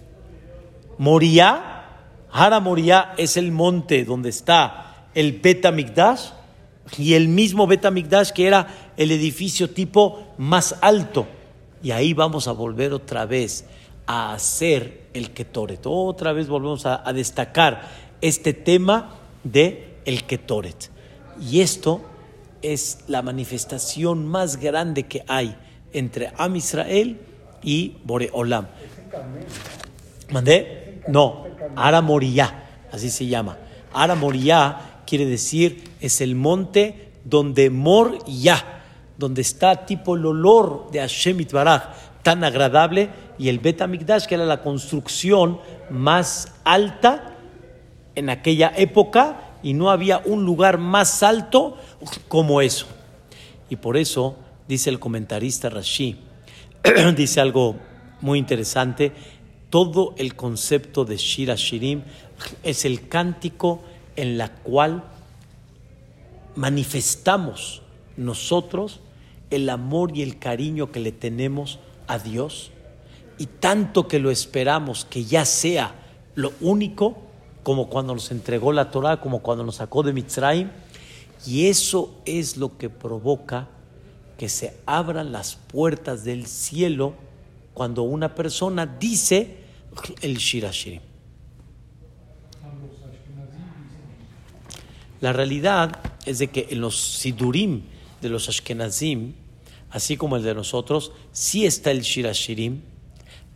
Moria, 0.98 1.84
Hara 2.30 2.60
Moria 2.60 3.14
es 3.16 3.36
el 3.36 3.52
monte 3.52 4.04
donde 4.04 4.28
está 4.28 5.08
el 5.14 5.32
Betamigdash 5.40 6.30
y 6.97 7.13
el 7.13 7.27
mismo 7.27 7.67
Betamigdash 7.67 8.31
que 8.31 8.47
era 8.47 8.67
el 8.97 9.11
edificio 9.11 9.69
tipo 9.69 10.33
más 10.37 10.75
alto. 10.81 11.27
Y 11.81 11.91
ahí 11.91 12.13
vamos 12.13 12.47
a 12.47 12.51
volver 12.51 12.93
otra 12.93 13.25
vez 13.25 13.65
a 14.05 14.33
hacer 14.33 15.07
el 15.13 15.31
Ketoret. 15.31 15.81
Otra 15.85 16.33
vez 16.33 16.47
volvemos 16.47 16.85
a, 16.85 17.01
destacar 17.13 17.89
este 18.21 18.53
tema 18.53 19.15
de 19.43 19.97
el 20.05 20.25
Ketoret. 20.25 20.89
Y 21.39 21.61
esto 21.61 22.01
es 22.61 22.99
la 23.07 23.21
manifestación 23.21 24.25
más 24.25 24.57
grande 24.57 25.03
que 25.03 25.23
hay 25.27 25.55
entre 25.93 26.31
Am 26.37 26.55
Israel 26.55 27.19
y 27.63 27.97
Boreolam. 28.03 28.67
¿Mandé? 30.31 31.01
No, 31.07 31.45
Ara 31.75 32.01
Moriah, 32.01 32.87
así 32.91 33.09
se 33.09 33.25
llama. 33.25 33.57
Ara 33.93 34.15
Moriah 34.15 35.01
quiere 35.05 35.25
decir 35.25 35.88
es 35.99 36.21
el 36.21 36.35
monte 36.35 37.11
donde 37.23 37.69
Moriah, 37.69 38.83
donde 39.17 39.41
está 39.41 39.85
tipo 39.85 40.15
el 40.15 40.25
olor 40.25 40.89
de 40.91 40.99
Hashem 40.99 41.39
Itbaraj, 41.41 41.89
tan 42.23 42.43
agradable, 42.43 43.09
y 43.37 43.49
el 43.49 43.59
Bet 43.59 43.81
Amikdash, 43.81 44.25
que 44.25 44.35
era 44.35 44.45
la 44.45 44.61
construcción 44.61 45.59
más 45.89 46.53
alta 46.63 47.35
en 48.15 48.29
aquella 48.29 48.73
época, 48.75 49.55
y 49.63 49.73
no 49.73 49.89
había 49.89 50.21
un 50.25 50.45
lugar 50.45 50.77
más 50.77 51.23
alto 51.23 51.77
como 52.27 52.61
eso. 52.61 52.87
Y 53.69 53.75
por 53.75 53.97
eso 53.97 54.37
dice 54.67 54.89
el 54.89 54.99
comentarista 54.99 55.69
Rashi, 55.69 56.17
dice 57.15 57.41
algo 57.41 57.75
muy 58.21 58.39
interesante, 58.39 59.11
todo 59.69 60.15
el 60.17 60.35
concepto 60.35 61.05
de 61.05 61.17
Shira 61.17 61.55
Shirim 61.55 62.03
es 62.63 62.85
el 62.85 63.07
cántico 63.07 63.81
en 64.15 64.37
la 64.37 64.49
cual 64.49 65.03
manifestamos 66.55 67.81
nosotros 68.17 68.99
el 69.49 69.69
amor 69.69 70.15
y 70.15 70.21
el 70.21 70.39
cariño 70.39 70.91
que 70.91 70.99
le 70.99 71.11
tenemos 71.11 71.79
a 72.07 72.19
Dios 72.19 72.71
y 73.37 73.45
tanto 73.45 74.07
que 74.07 74.19
lo 74.19 74.31
esperamos 74.31 75.05
que 75.05 75.23
ya 75.23 75.45
sea 75.45 75.95
lo 76.35 76.51
único 76.61 77.17
como 77.63 77.89
cuando 77.89 78.13
nos 78.13 78.31
entregó 78.31 78.71
la 78.73 78.91
Torah, 78.91 79.21
como 79.21 79.39
cuando 79.39 79.63
nos 79.63 79.75
sacó 79.75 80.03
de 80.03 80.13
Mitzrayim, 80.13 80.69
y 81.45 81.67
eso 81.67 82.15
es 82.25 82.57
lo 82.57 82.77
que 82.77 82.89
provoca 82.89 83.67
que 84.37 84.49
se 84.49 84.77
abran 84.85 85.31
las 85.31 85.55
puertas 85.55 86.23
del 86.23 86.47
cielo 86.47 87.13
cuando 87.73 88.03
una 88.03 88.35
persona 88.35 88.85
dice 88.85 89.57
el 90.21 90.37
Shirashirim. 90.37 91.01
La 95.21 95.33
realidad 95.33 95.99
es 96.25 96.39
de 96.39 96.47
que 96.47 96.67
en 96.69 96.81
los 96.81 96.99
Sidurim 96.99 97.83
de 98.21 98.29
los 98.29 98.49
Ashkenazim, 98.49 99.33
así 99.89 100.17
como 100.17 100.35
el 100.35 100.43
de 100.43 100.53
nosotros, 100.53 101.11
sí 101.31 101.65
está 101.65 101.91
el 101.91 102.01
Shirashirim 102.01 102.81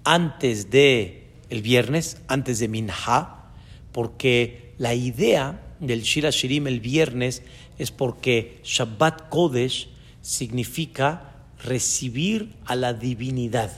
antes 0.04 0.70
de 0.70 1.28
el 1.50 1.62
viernes, 1.62 2.18
antes 2.28 2.60
de 2.60 2.68
Minha, 2.68 3.52
porque 3.92 4.74
la 4.78 4.94
idea 4.94 5.62
del 5.80 6.02
Shira 6.02 6.30
Shirim 6.30 6.68
el 6.68 6.80
viernes 6.80 7.44
es 7.78 7.92
porque 7.92 8.60
Shabbat 8.64 9.30
Kodesh 9.30 9.90
significa 10.22 11.34
recibir 11.64 12.56
a 12.66 12.76
la 12.76 12.94
divinidad. 12.94 13.72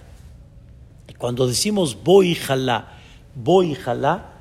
Cuando 1.18 1.48
decimos 1.48 1.98
voy 2.04 2.36
jalá, 2.36 2.98
voy 3.36 3.76
jalá, 3.76 4.34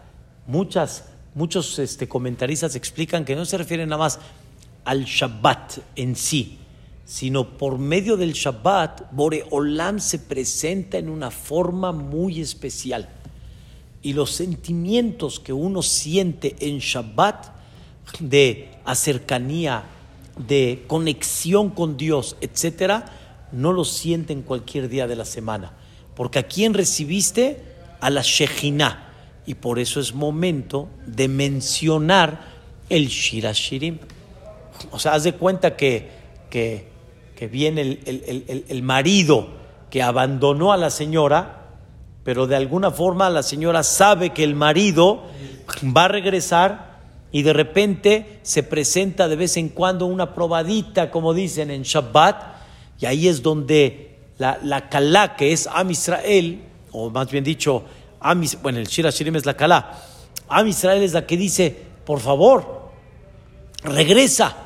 muchas, 0.46 1.06
muchos 1.34 1.78
este, 1.78 2.08
comentaristas 2.08 2.74
explican 2.76 3.24
que 3.24 3.36
no 3.36 3.44
se 3.44 3.58
refiere 3.58 3.86
nada 3.86 3.98
más 3.98 4.18
al 4.84 5.04
Shabbat 5.04 5.78
en 5.96 6.16
sí, 6.16 6.58
sino 7.04 7.56
por 7.58 7.78
medio 7.78 8.16
del 8.16 8.32
Shabbat, 8.32 9.12
Boreolam 9.12 9.98
se 10.00 10.18
presenta 10.18 10.98
en 10.98 11.08
una 11.08 11.30
forma 11.30 11.92
muy 11.92 12.40
especial 12.40 13.08
y 14.04 14.12
los 14.12 14.30
sentimientos 14.30 15.40
que 15.40 15.54
uno 15.54 15.82
siente 15.82 16.54
en 16.60 16.78
Shabbat 16.78 17.46
de 18.20 18.70
acercanía, 18.84 19.84
de 20.46 20.84
conexión 20.86 21.70
con 21.70 21.96
Dios, 21.96 22.36
etcétera, 22.42 23.06
no 23.50 23.72
los 23.72 23.90
siente 23.90 24.34
en 24.34 24.42
cualquier 24.42 24.90
día 24.90 25.06
de 25.06 25.16
la 25.16 25.24
semana. 25.24 25.72
Porque 26.14 26.38
a 26.38 26.42
quién 26.42 26.74
recibiste? 26.74 27.62
A 28.00 28.10
la 28.10 28.20
Shejina. 28.22 29.13
Y 29.46 29.54
por 29.54 29.78
eso 29.78 30.00
es 30.00 30.14
momento 30.14 30.88
de 31.06 31.28
mencionar 31.28 32.52
el 32.88 33.08
Shirashirim. 33.08 33.98
O 34.90 34.98
sea, 34.98 35.14
haz 35.14 35.24
de 35.24 35.34
cuenta 35.34 35.76
que, 35.76 36.08
que, 36.50 36.92
viene 37.50 37.82
el, 37.82 38.00
el, 38.06 38.64
el 38.66 38.82
marido 38.82 39.48
que 39.90 40.02
abandonó 40.02 40.72
a 40.72 40.78
la 40.78 40.88
señora 40.88 41.64
pero 42.24 42.46
de 42.46 42.56
alguna 42.56 42.90
forma 42.90 43.28
la 43.30 43.42
señora 43.42 43.82
sabe 43.82 44.30
que 44.30 44.42
el 44.42 44.54
marido 44.54 45.22
va 45.96 46.06
a 46.06 46.08
regresar 46.08 46.94
y 47.30 47.42
de 47.42 47.52
repente 47.52 48.38
se 48.42 48.62
presenta 48.62 49.28
de 49.28 49.36
vez 49.36 49.56
en 49.58 49.68
cuando 49.68 50.06
una 50.06 50.34
probadita, 50.34 51.10
como 51.10 51.34
dicen 51.34 51.70
en 51.70 51.82
Shabbat, 51.82 52.54
y 52.98 53.06
ahí 53.06 53.28
es 53.28 53.42
donde 53.42 54.18
la, 54.38 54.58
la 54.62 54.88
Kalá, 54.88 55.36
que 55.36 55.52
es 55.52 55.66
Am 55.66 55.90
Israel, 55.90 56.62
o 56.92 57.10
más 57.10 57.30
bien 57.30 57.44
dicho, 57.44 57.84
bueno, 58.62 58.78
el 58.78 58.86
Shira 58.86 59.10
Shirim 59.10 59.36
es 59.36 59.44
la 59.44 59.54
Kalá, 59.54 60.00
Am 60.48 60.66
Israel 60.66 61.02
es 61.02 61.12
la 61.12 61.26
que 61.26 61.36
dice, 61.36 61.76
por 62.04 62.20
favor, 62.20 62.90
regresa, 63.82 64.56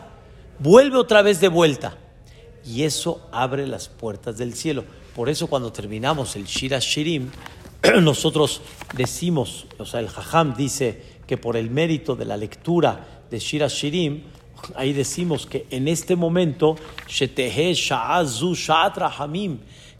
vuelve 0.58 0.96
otra 0.96 1.22
vez 1.22 1.40
de 1.40 1.48
vuelta. 1.48 1.96
Y 2.64 2.82
eso 2.82 3.28
abre 3.32 3.66
las 3.66 3.88
puertas 3.88 4.36
del 4.38 4.54
cielo. 4.54 4.84
Por 5.14 5.28
eso 5.28 5.46
cuando 5.46 5.72
terminamos 5.72 6.36
el 6.36 6.44
Shira 6.44 6.78
Shirim, 6.78 7.30
nosotros 8.02 8.60
decimos, 8.94 9.66
o 9.78 9.86
sea, 9.86 10.00
el 10.00 10.08
Jajam 10.08 10.54
dice 10.54 11.02
que 11.26 11.36
por 11.36 11.56
el 11.56 11.70
mérito 11.70 12.16
de 12.16 12.24
la 12.24 12.36
lectura 12.36 13.22
de 13.30 13.38
Shira 13.38 13.68
Shirim, 13.68 14.22
ahí 14.74 14.92
decimos 14.92 15.46
que 15.46 15.66
en 15.70 15.88
este 15.88 16.16
momento, 16.16 16.76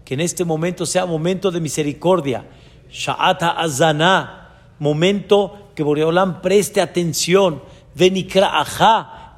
que 0.04 0.14
en 0.14 0.20
este 0.20 0.44
momento 0.44 0.86
sea 0.86 1.06
momento 1.06 1.50
de 1.50 1.60
misericordia, 1.60 2.44
Sha'ata 2.90 3.50
Azana, 3.50 4.48
momento 4.78 5.70
que 5.74 5.82
Boreolam 5.82 6.40
preste 6.40 6.80
atención, 6.80 7.62
Venikra 7.94 8.64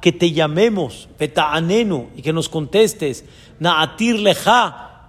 que 0.01 0.11
te 0.11 0.31
llamemos, 0.31 1.07
Peta'anenu, 1.17 2.09
y 2.15 2.21
que 2.21 2.33
nos 2.33 2.49
contestes, 2.49 3.25
Na'atir 3.59 4.19
Leja, 4.19 5.05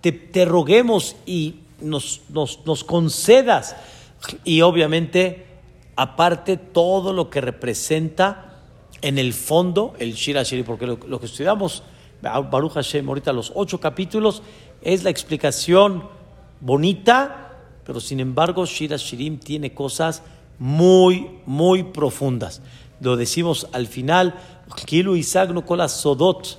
te, 0.00 0.12
te 0.12 0.44
roguemos 0.44 1.16
y 1.24 1.56
nos, 1.80 2.20
nos, 2.28 2.84
concedas. 2.84 3.76
Y 4.44 4.60
obviamente, 4.60 5.46
aparte, 5.96 6.56
todo 6.56 7.12
lo 7.12 7.30
que 7.30 7.40
representa 7.40 8.58
en 9.02 9.18
el 9.18 9.32
fondo 9.32 9.94
el 9.98 10.14
Shira 10.14 10.42
Shiri, 10.42 10.62
porque 10.62 10.86
lo, 10.86 11.20
que 11.20 11.26
estudiamos, 11.26 11.82
Baruch 12.22 12.72
Hashem, 12.72 13.08
ahorita 13.08 13.32
los 13.32 13.52
ocho 13.54 13.80
capítulos, 13.80 14.42
es 14.82 15.04
la 15.04 15.10
explicación 15.10 16.04
bonita, 16.60 17.56
pero 17.84 18.00
sin 18.00 18.20
embargo 18.20 18.66
Shira 18.66 18.96
Shirim 18.96 19.38
tiene 19.38 19.72
cosas 19.74 20.22
muy, 20.58 21.38
muy 21.46 21.84
profundas. 21.84 22.62
Lo 23.00 23.16
decimos 23.16 23.66
al 23.72 23.86
final, 23.86 24.34
Kilu 24.86 25.16
Isagno 25.16 25.64
Kola 25.64 25.88
Sodot, 25.88 26.58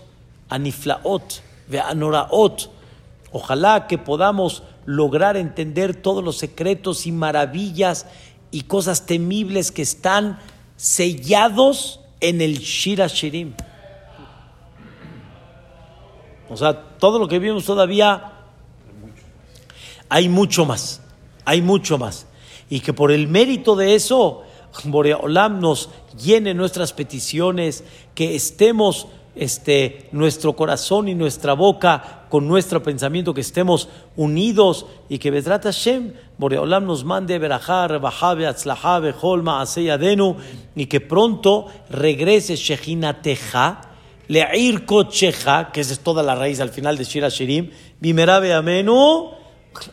Aniflaot, 0.49 1.41
Veanoraot. 1.67 2.69
Ojalá 3.31 3.87
que 3.87 3.97
podamos 3.97 4.63
lograr 4.85 5.37
entender 5.37 5.95
todos 5.95 6.23
los 6.23 6.37
secretos 6.37 7.05
y 7.05 7.11
maravillas 7.11 8.07
y 8.49 8.63
cosas 8.63 9.05
temibles 9.05 9.71
que 9.71 9.83
están 9.83 10.39
sellados 10.75 11.99
en 12.19 12.41
el 12.41 12.57
Shira 12.59 13.07
Shirim. 13.07 13.53
O 16.49 16.57
sea, 16.57 16.97
todo 16.97 17.17
lo 17.17 17.27
que 17.27 17.39
vimos 17.39 17.63
todavía 17.65 18.30
hay 20.11 20.27
mucho 20.27 20.65
más, 20.65 21.01
hay 21.45 21.61
mucho 21.61 21.97
más. 21.97 22.27
Y 22.69 22.81
que 22.81 22.91
por 22.91 23.13
el 23.13 23.29
mérito 23.29 23.77
de 23.77 23.95
eso, 23.95 24.43
Boreolam 24.83 25.61
nos 25.61 25.89
llene 26.21 26.53
nuestras 26.53 26.91
peticiones, 26.91 27.85
que 28.13 28.35
estemos 28.35 29.07
este, 29.35 30.09
nuestro 30.11 30.53
corazón 30.53 31.07
y 31.07 31.15
nuestra 31.15 31.53
boca 31.53 32.25
con 32.29 32.45
nuestro 32.45 32.83
pensamiento, 32.83 33.33
que 33.33 33.39
estemos 33.39 33.87
unidos 34.17 34.85
y 35.07 35.17
que 35.17 35.31
Bedrat 35.31 35.63
Hashem, 35.63 36.11
Boreolam 36.37 36.85
nos 36.85 37.05
mande 37.05 37.39
Berajar, 37.39 37.97
Bajabe, 38.01 38.47
Atzlahabe, 38.47 39.15
Holma, 39.21 39.61
Aseyadenu 39.61 40.35
y 40.75 40.87
que 40.87 40.99
pronto 40.99 41.67
regrese 41.89 42.57
Shechinateja 42.57 43.79
Le'ir 44.27 44.85
Kocheja, 44.85 45.71
que 45.71 45.79
esa 45.79 45.93
es 45.93 45.99
toda 46.01 46.21
la 46.21 46.35
raíz 46.35 46.59
al 46.59 46.69
final 46.69 46.97
de 46.97 47.05
Shira 47.05 47.29
Shirim, 47.29 47.69
Bimerabe 47.99 48.53
Amenu, 48.53 49.40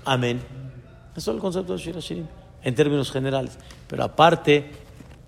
Amén. 0.05 0.41
Eso 1.17 1.31
es 1.31 1.35
el 1.35 1.41
concepto 1.41 1.73
de 1.73 1.79
Shira 1.79 2.01
Shirim, 2.01 2.27
en 2.63 2.75
términos 2.75 3.11
generales. 3.11 3.59
Pero 3.89 4.05
aparte, 4.05 4.71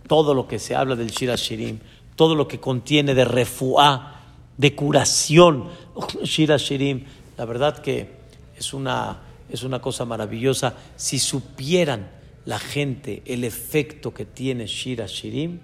todo 0.07 0.35
lo 0.35 0.47
que 0.47 0.59
se 0.59 0.75
habla 0.75 0.97
del 0.97 1.11
Shira 1.11 1.37
Shirim, 1.37 1.79
todo 2.17 2.35
lo 2.35 2.47
que 2.47 2.61
contiene 2.61 3.15
de 3.15 3.25
refuá, 3.25 4.23
de 4.57 4.75
curación, 4.75 5.69
Shira 6.23 6.57
Shirim, 6.57 7.05
la 7.37 7.45
verdad 7.45 7.79
que 7.79 8.21
es 8.57 8.75
una, 8.75 9.21
es 9.49 9.63
una 9.63 9.81
cosa 9.81 10.05
maravillosa. 10.05 10.75
Si 10.97 11.19
supieran 11.19 12.11
la 12.45 12.59
gente 12.59 13.23
el 13.27 13.45
efecto 13.45 14.13
que 14.13 14.25
tiene 14.25 14.67
Shira 14.67 15.07
Shirim, 15.07 15.61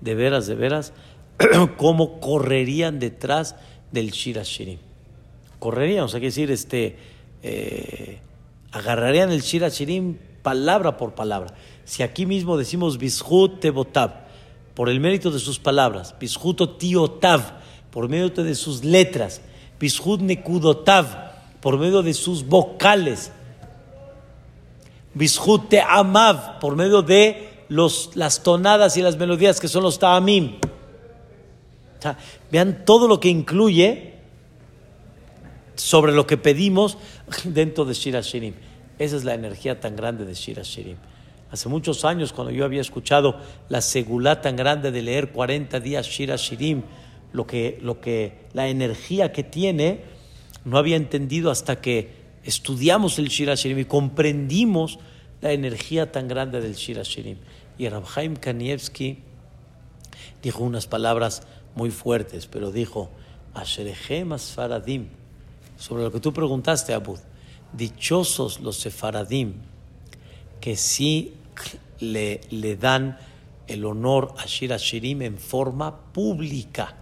de 0.00 0.14
veras, 0.14 0.46
de 0.46 0.54
veras, 0.54 0.92
cómo 1.76 2.20
correrían 2.20 2.98
detrás 2.98 3.56
del 3.92 4.10
Shira 4.10 4.42
Shirim. 4.42 4.78
Correrían, 5.58 6.04
o 6.04 6.08
sea, 6.08 6.20
que 6.20 6.26
decir, 6.26 6.50
este, 6.50 6.96
eh, 7.42 8.20
agarrarían 8.72 9.30
el 9.30 9.42
Shira 9.42 9.68
Shirim 9.68 10.16
palabra 10.42 10.96
por 10.96 11.14
palabra. 11.14 11.54
Si 11.84 12.02
aquí 12.02 12.26
mismo 12.26 12.56
decimos 12.56 12.98
Bishut 12.98 13.60
Tebotab, 13.60 14.28
por 14.74 14.88
el 14.88 15.00
mérito 15.00 15.30
de 15.30 15.38
sus 15.38 15.58
palabras, 15.58 16.14
Bishut 16.18 16.78
Tiotav, 16.78 17.60
por 17.90 18.08
medio 18.08 18.30
de 18.30 18.54
sus 18.54 18.84
letras, 18.84 19.40
Bishut 19.78 20.20
Nekudotav, 20.20 21.32
por 21.60 21.78
medio 21.78 22.02
de 22.02 22.14
sus 22.14 22.46
vocales, 22.46 23.32
Bishut 25.14 25.68
Teamav, 25.68 26.58
por 26.60 26.76
medio 26.76 27.02
de 27.02 27.64
los, 27.68 28.10
las 28.14 28.42
tonadas 28.42 28.96
y 28.96 29.02
las 29.02 29.16
melodías 29.16 29.60
que 29.60 29.68
son 29.68 29.82
los 29.82 29.98
Ta'amim 29.98 30.58
vean 32.50 32.84
todo 32.84 33.08
lo 33.08 33.20
que 33.20 33.28
incluye 33.28 34.14
sobre 35.74 36.12
lo 36.12 36.26
que 36.26 36.36
pedimos 36.36 36.98
dentro 37.44 37.84
de 37.84 37.94
Shira 37.94 38.20
Shirim. 38.20 38.54
Esa 38.98 39.16
es 39.16 39.24
la 39.24 39.34
energía 39.34 39.80
tan 39.80 39.96
grande 39.96 40.24
de 40.24 40.34
Shira 40.34 40.62
Shirim. 40.62 40.96
Hace 41.50 41.68
muchos 41.68 42.04
años, 42.04 42.32
cuando 42.32 42.52
yo 42.52 42.64
había 42.64 42.80
escuchado 42.80 43.36
la 43.68 43.80
segulá 43.80 44.40
tan 44.40 44.56
grande 44.56 44.92
de 44.92 45.02
leer 45.02 45.32
40 45.32 45.80
días 45.80 46.06
Shira 46.06 46.36
Shirim, 46.36 46.82
lo 47.32 47.46
que, 47.46 47.78
lo 47.82 48.00
que, 48.00 48.46
la 48.52 48.68
energía 48.68 49.32
que 49.32 49.42
tiene, 49.42 50.02
no 50.64 50.78
había 50.78 50.96
entendido 50.96 51.50
hasta 51.50 51.80
que 51.80 52.10
estudiamos 52.44 53.18
el 53.18 53.28
Shira 53.28 53.54
Shirim 53.54 53.80
y 53.80 53.84
comprendimos 53.84 54.98
la 55.40 55.52
energía 55.52 56.12
tan 56.12 56.28
grande 56.28 56.60
del 56.60 56.74
Shira 56.74 57.02
Shirim. 57.02 57.38
Y 57.78 57.88
Rabhaim 57.88 58.36
Kanievski 58.36 59.18
dijo 60.42 60.62
unas 60.62 60.86
palabras 60.86 61.42
muy 61.74 61.90
fuertes, 61.90 62.46
pero 62.46 62.70
dijo, 62.70 63.10
Asherechem 63.54 64.38
Faradim, 64.38 65.08
sobre 65.80 66.04
lo 66.04 66.12
que 66.12 66.20
tú 66.20 66.32
preguntaste, 66.32 66.92
Abud, 66.92 67.18
dichosos 67.72 68.60
los 68.60 68.76
sefaradim, 68.76 69.54
que 70.60 70.76
sí 70.76 71.32
le, 72.00 72.42
le 72.50 72.76
dan 72.76 73.18
el 73.66 73.86
honor 73.86 74.34
a 74.36 74.44
Shira 74.44 74.76
Shirim 74.76 75.22
en 75.22 75.38
forma 75.38 75.96
pública. 76.12 76.96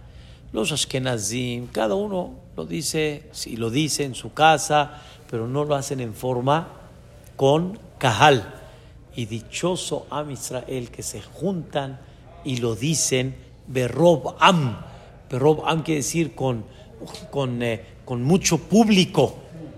Los 0.53 0.71
Ashkenazim, 0.71 1.67
cada 1.67 1.95
uno 1.95 2.35
lo 2.55 2.65
dice, 2.65 3.27
sí, 3.33 3.57
lo 3.57 3.69
dice 3.69 4.05
en 4.05 4.15
su 4.15 4.33
casa, 4.33 5.01
pero 5.29 5.45
no 5.45 5.65
lo 5.65 5.75
hacen 5.75 5.99
en 5.99 6.13
forma 6.13 6.69
con 7.35 7.77
Kahal. 7.97 8.55
Y 9.13 9.25
dichoso 9.25 10.07
Am 10.09 10.31
Israel 10.31 10.89
que 10.89 11.03
se 11.03 11.21
juntan 11.21 11.99
y 12.45 12.57
lo 12.57 12.75
dicen 12.75 13.35
Berob 13.67 14.37
Am. 14.39 14.77
Berob 15.29 15.65
Am 15.65 15.83
quiere 15.83 15.97
decir 15.97 16.33
con, 16.33 16.63
con, 17.29 17.61
eh, 17.61 17.83
con 18.09 18.23
mucho 18.23 18.57
público 18.57 19.35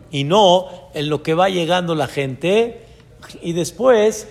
y 0.09 0.23
no 0.23 0.89
en 0.93 1.09
lo 1.09 1.21
que 1.21 1.33
va 1.33 1.49
llegando 1.49 1.95
la 1.95 2.07
gente 2.07 2.85
y 3.41 3.51
después 3.51 4.25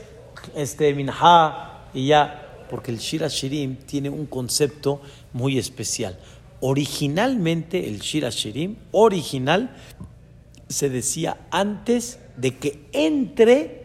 este 0.54 0.94
minha 0.94 1.82
y 1.92 2.06
ya 2.06 2.64
porque 2.70 2.92
el 2.92 2.96
Shira 2.96 3.28
Shirim 3.28 3.76
tiene 3.76 4.08
un 4.08 4.24
concepto 4.24 5.02
muy 5.34 5.58
especial. 5.58 6.18
Originalmente 6.60 7.90
el 7.90 7.98
Shira 7.98 8.30
Shirim 8.30 8.76
original 8.92 9.76
se 10.66 10.88
decía 10.88 11.36
antes 11.50 12.20
de 12.38 12.56
que 12.56 12.86
entre 12.92 13.84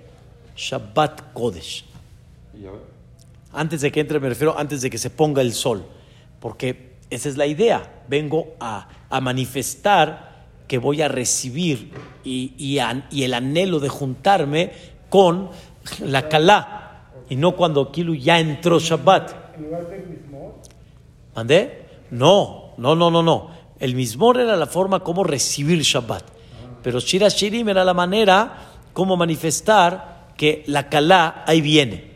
Shabbat 0.56 1.34
Kodesh. 1.34 1.84
Antes 3.52 3.82
de 3.82 3.92
que 3.92 4.00
entre, 4.00 4.22
me 4.22 4.30
refiero 4.30 4.58
antes 4.58 4.82
de 4.82 4.90
que 4.90 4.98
se 4.98 5.10
ponga 5.10 5.42
el 5.42 5.52
sol, 5.52 5.86
porque 6.40 6.85
esa 7.10 7.30
es 7.30 7.38
la 7.38 7.46
idea. 7.46 8.04
Vengo 8.08 8.56
a, 8.60 8.88
manifestar 9.22 10.36
que 10.68 10.78
voy 10.78 11.02
a 11.02 11.08
recibir 11.08 11.92
y, 12.24 12.54
y, 12.58 13.24
el 13.24 13.34
anhelo 13.34 13.80
de 13.80 13.90
juntarme 13.90 14.72
con 15.10 15.50
la 16.04 16.28
Kalá, 16.28 17.12
y 17.30 17.36
no 17.36 17.56
cuando 17.56 17.92
Kilu 17.92 18.16
ya 18.16 18.40
entró 18.40 18.80
Shabbat. 18.80 19.34
¿Mandé? 21.36 21.86
No, 22.12 22.74
no, 22.78 22.96
no, 22.96 23.10
no, 23.10 23.24
no. 23.24 23.50
El 23.80 23.96
mismor 23.96 24.40
era 24.40 24.56
la 24.56 24.68
forma 24.68 25.02
como 25.02 25.24
recibir 25.24 25.82
Shabbat. 25.82 26.24
Pero 26.84 27.00
Shira 27.00 27.30
Shirim 27.30 27.70
era 27.70 27.84
la 27.84 27.94
manera 27.94 28.58
como 28.94 29.18
manifestar 29.18 30.34
que 30.38 30.64
la 30.68 30.90
Kalá 30.90 31.44
ahí 31.48 31.62
viene. 31.62 32.12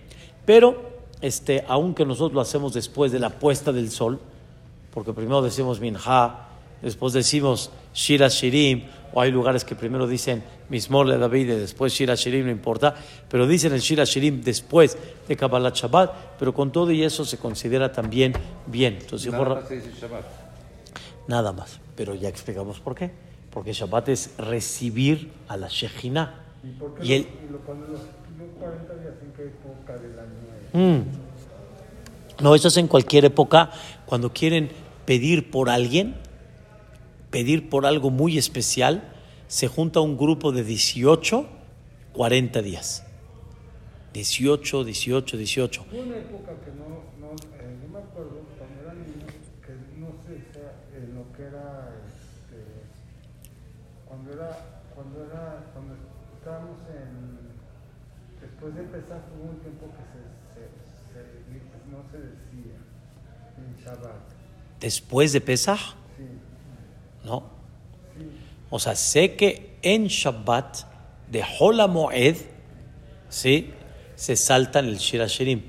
Pero 0.46 0.90
este, 1.22 1.66
aunque 1.68 2.06
nosotros 2.06 2.34
lo 2.34 2.42
hacemos 2.42 2.74
después 2.74 3.12
de 3.12 3.20
la 3.20 3.30
puesta 3.30 3.72
del 3.72 3.90
sol, 3.90 4.20
porque 4.94 5.14
primero 5.14 5.42
decimos 5.42 5.80
Minha, 5.80 6.48
después 6.82 7.14
decimos 7.14 7.72
Shira 7.94 8.28
Shirim, 8.28 8.84
o 9.14 9.22
hay 9.22 9.32
lugares 9.32 9.64
que 9.66 9.76
primero 9.76 10.08
dicen 10.08 10.44
Mismor 10.70 11.08
le 11.08 11.18
David 11.18 11.50
y 11.50 11.56
después 11.56 11.94
Shira 11.94 12.16
Shirim, 12.16 12.46
no 12.46 12.52
importa, 12.52 12.96
pero 13.30 13.48
dicen 13.48 13.74
el 13.74 13.80
Shira 13.80 14.04
Shirim 14.04 14.42
después 14.42 14.98
de 15.28 15.36
Kabbalah 15.36 15.72
Shabbat, 15.74 16.38
pero 16.38 16.54
con 16.54 16.72
todo 16.72 16.92
y 16.92 17.04
eso 17.04 17.26
se 17.26 17.38
considera 17.38 17.92
también 17.92 18.34
bien. 18.68 18.98
Entonces, 19.02 19.32
nada, 19.32 19.56
más 19.56 19.70
Shabbat. 19.70 20.26
nada 21.28 21.54
más, 21.54 21.80
pero 21.96 22.14
ya 22.14 22.30
explicamos 22.30 22.80
por 22.80 22.96
qué. 22.96 23.12
Porque 23.50 23.74
Shabbat 23.74 24.10
es 24.10 24.38
recibir 24.38 25.32
a 25.48 25.58
la 25.58 25.68
Shejina. 25.68 26.46
¿Y, 27.02 27.14
y, 27.14 27.28
lo, 27.50 27.58
cuando 27.60 27.88
los, 27.88 28.02
40 28.60 28.94
días 28.96 29.14
en 29.24 29.32
qué 29.34 29.44
época 29.44 29.94
del 29.94 30.20
año 30.20 30.40
Mm. 30.72 31.02
No, 32.42 32.56
eso 32.56 32.68
es 32.68 32.78
en 32.78 32.88
cualquier 32.88 33.26
época 33.26 33.72
cuando 34.10 34.34
quieren 34.34 34.72
pedir 35.06 35.52
por 35.52 35.70
alguien, 35.70 36.16
pedir 37.30 37.70
por 37.70 37.86
algo 37.86 38.10
muy 38.10 38.40
especial, 38.40 39.04
se 39.48 39.68
junta 39.68 40.00
un 40.00 40.18
grupo 40.18 40.52
de 40.52 40.64
18, 40.64 41.46
40 42.14 42.62
días. 42.64 43.06
18, 44.14 44.84
18, 44.84 45.38
18. 45.38 45.86
Hubo 45.92 46.02
una 46.02 46.18
época 46.18 46.58
que 46.66 46.72
no, 46.74 47.06
no, 47.22 47.36
eh, 47.62 47.78
no 47.86 47.94
me 47.94 48.00
acuerdo, 48.00 48.42
cuando 48.58 48.82
era 48.82 48.94
niño, 48.96 49.28
que 49.62 49.78
no 50.02 50.10
sé 50.26 50.42
en 50.98 51.14
lo 51.14 51.32
que 51.38 51.44
era, 51.44 51.94
este, 52.10 52.66
cuando 54.08 54.34
era, 54.34 54.82
cuando 54.96 55.24
era, 55.24 55.70
cuando 55.72 55.94
estábamos 56.34 56.80
en, 56.90 57.54
después 58.42 58.74
de 58.74 58.82
empezar, 58.82 59.22
hubo 59.38 59.52
un 59.52 59.60
tiempo 59.60 59.86
que 59.94 60.02
se 60.02 60.20
no 61.92 62.04
se 62.12 62.18
decía 62.18 62.74
en 62.74 62.79
Shabbat. 62.79 62.79
¿Después 64.80 65.34
de 65.34 65.42
Pesach? 65.42 65.80
Sí. 66.18 66.24
No. 67.26 67.44
O 68.70 68.80
sea, 68.80 68.96
sé 68.96 69.36
que 69.36 69.78
en 69.82 70.08
Shabbat 70.08 70.78
de 71.30 71.44
Hola 71.60 71.88
Moed, 71.88 72.38
¿sí? 73.30 73.72
Se 74.16 74.36
saltan 74.36 74.86
el 74.86 74.98
Shir 74.98 75.22
Hashirim. 75.22 75.64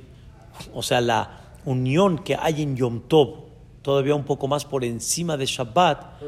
O 0.74 0.82
sea, 0.82 1.00
la 1.00 1.52
unión 1.64 2.18
que 2.18 2.36
hay 2.36 2.62
en 2.62 2.76
Yom 2.76 3.02
Tov, 3.08 3.44
todavía 3.82 4.14
un 4.14 4.24
poco 4.24 4.48
más 4.48 4.64
por 4.64 4.84
encima 4.84 5.36
de 5.36 5.46
Shabbat, 5.46 6.20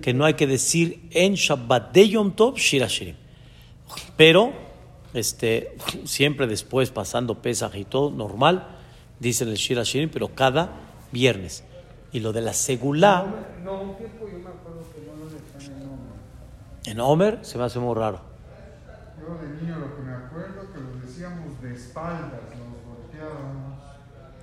que 0.00 0.14
no 0.14 0.24
hay 0.24 0.34
que 0.34 0.46
decir 0.46 1.08
en 1.10 1.34
Shabbat 1.34 1.92
de 1.92 2.08
Yom 2.08 2.32
Tov 2.32 2.56
Shir 2.56 2.82
Hashirim. 2.82 3.16
Pero, 4.16 4.52
este, 5.14 5.76
siempre 6.04 6.46
después, 6.46 6.90
pasando 6.90 7.42
Pesach 7.42 7.74
y 7.74 7.84
todo, 7.84 8.10
normal, 8.10 8.66
dicen 9.18 9.48
el 9.48 9.56
Shir 9.56 9.78
Hashirim, 9.78 10.10
pero 10.10 10.28
cada 10.34 10.89
viernes. 11.12 11.64
Y 12.12 12.20
lo 12.20 12.32
de 12.32 12.40
la 12.40 12.52
segulá, 12.52 13.24
No, 13.64 13.80
un 13.82 13.96
tiempo 13.96 14.26
yo 14.26 14.38
me 14.38 14.48
acuerdo 14.48 14.82
que 14.92 15.00
no 15.06 15.14
lo 15.16 15.30
en 16.90 16.96
nombre. 16.96 17.28
en 17.38 17.44
se 17.44 17.58
me 17.58 17.64
hace 17.64 17.78
muy 17.78 17.94
raro. 17.94 18.20
Yo 19.20 19.34
de 19.38 19.62
niño 19.62 19.78
lo 19.78 19.94
que 19.96 20.02
me 20.02 20.12
acuerdo 20.12 20.72
que 20.72 20.80
lo 20.80 21.06
decíamos 21.06 21.60
de 21.62 21.74
espaldas, 21.74 22.32
nos 22.32 22.96
volteábamos. 22.98 23.78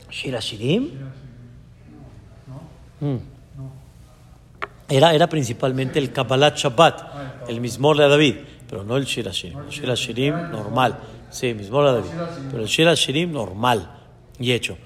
Shir 0.10 0.36
Hashirim, 0.36 0.84
y 0.84 0.88
así. 0.88 1.01
¿No? 3.01 3.08
mm, 3.08 3.19
No. 3.58 3.71
era, 4.88 5.13
era 5.13 5.27
principalmente 5.27 5.99
el 5.99 6.13
Kabbalat 6.13 6.56
Shabbat, 6.56 7.49
el 7.49 7.60
Mismor 7.60 7.97
de 7.97 8.08
David, 8.08 8.36
pero 8.69 8.84
no 8.84 8.95
el 8.95 9.06
Shir 9.06 9.27
Hashirim. 9.27 9.58
El 10.38 10.51
normal, 10.51 10.99
sí, 11.32 11.53
Mismor 11.53 11.86
de 11.88 11.93
David, 11.93 12.12
pero 12.49 12.63
el 12.63 12.69
Shir 12.69 12.88
Hashirim 12.88 13.32
normal 13.32 13.91
y 14.39 14.51
hecho. 14.53 14.77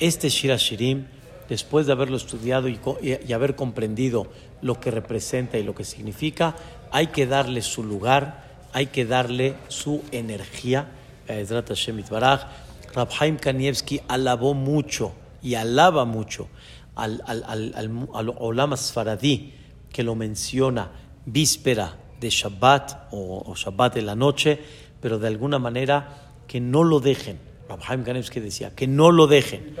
Este 0.00 0.30
Shir 0.30 0.50
Hashirim, 0.50 1.04
después 1.46 1.84
de 1.86 1.92
haberlo 1.92 2.16
estudiado 2.16 2.68
y, 2.68 3.32
haber 3.34 3.54
comprendido 3.54 4.28
lo 4.62 4.80
que 4.80 4.90
representa 4.90 5.58
y 5.58 5.62
lo 5.62 5.74
que 5.74 5.84
significa, 5.84 6.56
hay 6.90 7.08
que 7.08 7.26
darle 7.26 7.60
su 7.60 7.84
lugar, 7.84 8.48
hay 8.72 8.86
que 8.86 9.04
darle 9.04 9.56
su 9.68 10.02
energía. 10.10 10.88
Ezrat 11.28 11.68
Hashem 11.68 11.98
Itbaraj. 11.98 12.46
Rab 12.94 13.10
Haim 13.20 13.36
Kanievski 13.36 14.00
alabó 14.08 14.54
mucho 14.54 15.12
y 15.42 15.54
alaba 15.54 16.06
mucho 16.06 16.48
al, 16.96 17.22
al, 17.26 17.44
al, 17.46 17.74
al, 18.14 18.34
Olam 18.38 18.74
Sfaradí, 18.78 19.52
que 19.92 20.02
lo 20.02 20.14
menciona 20.14 20.90
víspera 21.26 21.94
de 22.18 22.30
Shabbat 22.30 23.08
o 23.12 23.54
Shabbat 23.54 23.94
de 23.94 24.02
la 24.02 24.16
noche, 24.16 24.58
pero 25.00 25.18
de 25.18 25.28
alguna 25.28 25.58
manera 25.58 26.32
que 26.48 26.58
no 26.58 26.84
lo 26.84 27.00
dejen. 27.00 27.49
Rab 27.70 27.80
Haim 27.86 28.02
Kanievski 28.02 28.40
decía, 28.40 28.74
que 28.74 28.88
no 28.88 29.12
lo 29.12 29.28
dejen, 29.28 29.76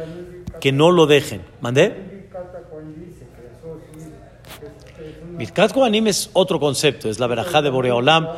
que 0.60 0.70
no 0.70 0.92
lo 0.92 1.06
dejen. 1.06 1.42
¿Mandé? 1.60 2.28
Birkat 5.36 5.72
sí 5.72 6.06
es, 6.06 6.30
otro 6.32 6.60
concepto, 6.60 7.08
es 7.08 7.18
la 7.18 7.26
verajá 7.26 7.62
de 7.62 7.70
Boreolam 7.70 8.28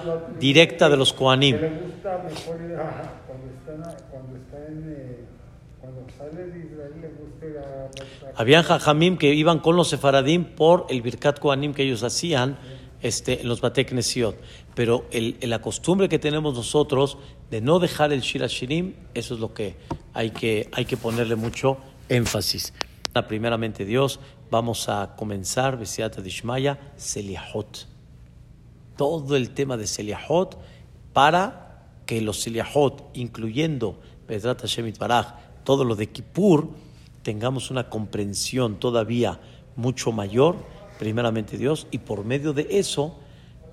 directa 0.41 0.89
de 0.89 0.97
los 0.97 1.13
a- 1.13 1.73
Habían 8.37 8.63
jajamim 8.63 9.19
que 9.19 9.35
iban 9.35 9.59
con 9.59 9.77
los 9.77 9.89
sefaradim 9.89 10.45
por 10.45 10.87
el 10.89 11.03
Birkat 11.03 11.39
Kohanim 11.41 11.75
que 11.75 11.83
ellos 11.83 12.03
hacían 12.03 12.57
este, 13.03 13.43
en 13.43 13.49
los 13.49 13.61
Bateknesiot. 13.61 14.37
Pero 14.75 15.05
el- 15.11 15.37
la 15.43 15.61
costumbre 15.61 16.09
que 16.09 16.19
tenemos 16.19 16.55
nosotros 16.55 17.19
de 17.53 17.61
no 17.61 17.79
dejar 17.79 18.15
el 18.15 18.23
Shir 18.23 18.41
Hashirim, 18.41 18.95
eso 19.13 19.35
es 19.35 19.41
lo 19.41 19.53
que 19.53 19.77
hay 20.15 20.31
que, 20.31 20.71
hay 20.73 20.87
que 20.87 20.97
ponerle 20.97 21.37
mucho 21.37 21.77
énfasis. 22.09 22.73
Primeramente 23.29 23.85
Dios, 23.85 24.21
vamos 24.51 24.89
a 24.89 25.15
comenzar, 25.17 25.79
Besiata 25.79 26.23
Dishmaya, 26.23 26.79
Seliahot. 26.97 27.87
Todo 28.97 29.37
el 29.37 29.51
tema 29.51 29.77
de 29.77 29.87
Seliahot 29.87 30.57
para 31.13 31.91
que 32.07 32.23
los 32.23 32.41
Seliahot, 32.41 33.11
incluyendo 33.13 34.01
Bedrat 34.27 34.63
Hashem 34.63 34.87
Itbaraj, 34.87 35.35
todo 35.63 35.85
lo 35.85 35.95
de 35.95 36.09
Kippur, 36.09 36.71
tengamos 37.23 37.71
una 37.71 37.91
comprensión 37.91 38.81
todavía 38.81 39.39
mucho 39.77 40.11
mayor, 40.11 40.57
primeramente 40.99 41.59
Dios, 41.59 41.87
y 41.91 41.99
por 41.99 42.25
medio 42.25 42.55
de 42.55 42.67
eso, 42.71 43.19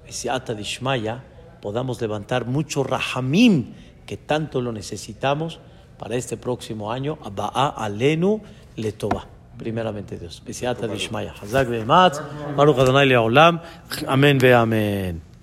Besiata 0.06 0.54
Dishmaya, 0.54 1.24
podamos 1.62 2.02
levantar 2.02 2.45
mucho 2.45 2.84
Rahamim 2.84 3.74
que 4.06 4.17
tanto 4.17 4.62
lo 4.62 4.72
necesitamos 4.72 5.60
para 5.98 6.15
este 6.15 6.38
próximo 6.38 6.91
año. 6.91 7.17
Ba'a 7.17 7.69
Alenu 7.69 8.41
Letova. 8.76 9.28
Primeramente 9.58 10.17
Dios. 10.17 10.41
Besiata. 10.43 10.88
Hazak. 10.88 11.67
Baruch 12.56 12.80
Adonai 12.80 13.08
Le'olam. 13.08 13.62
Amén 14.08 14.38
ve 14.39 14.54
amén. 14.54 15.29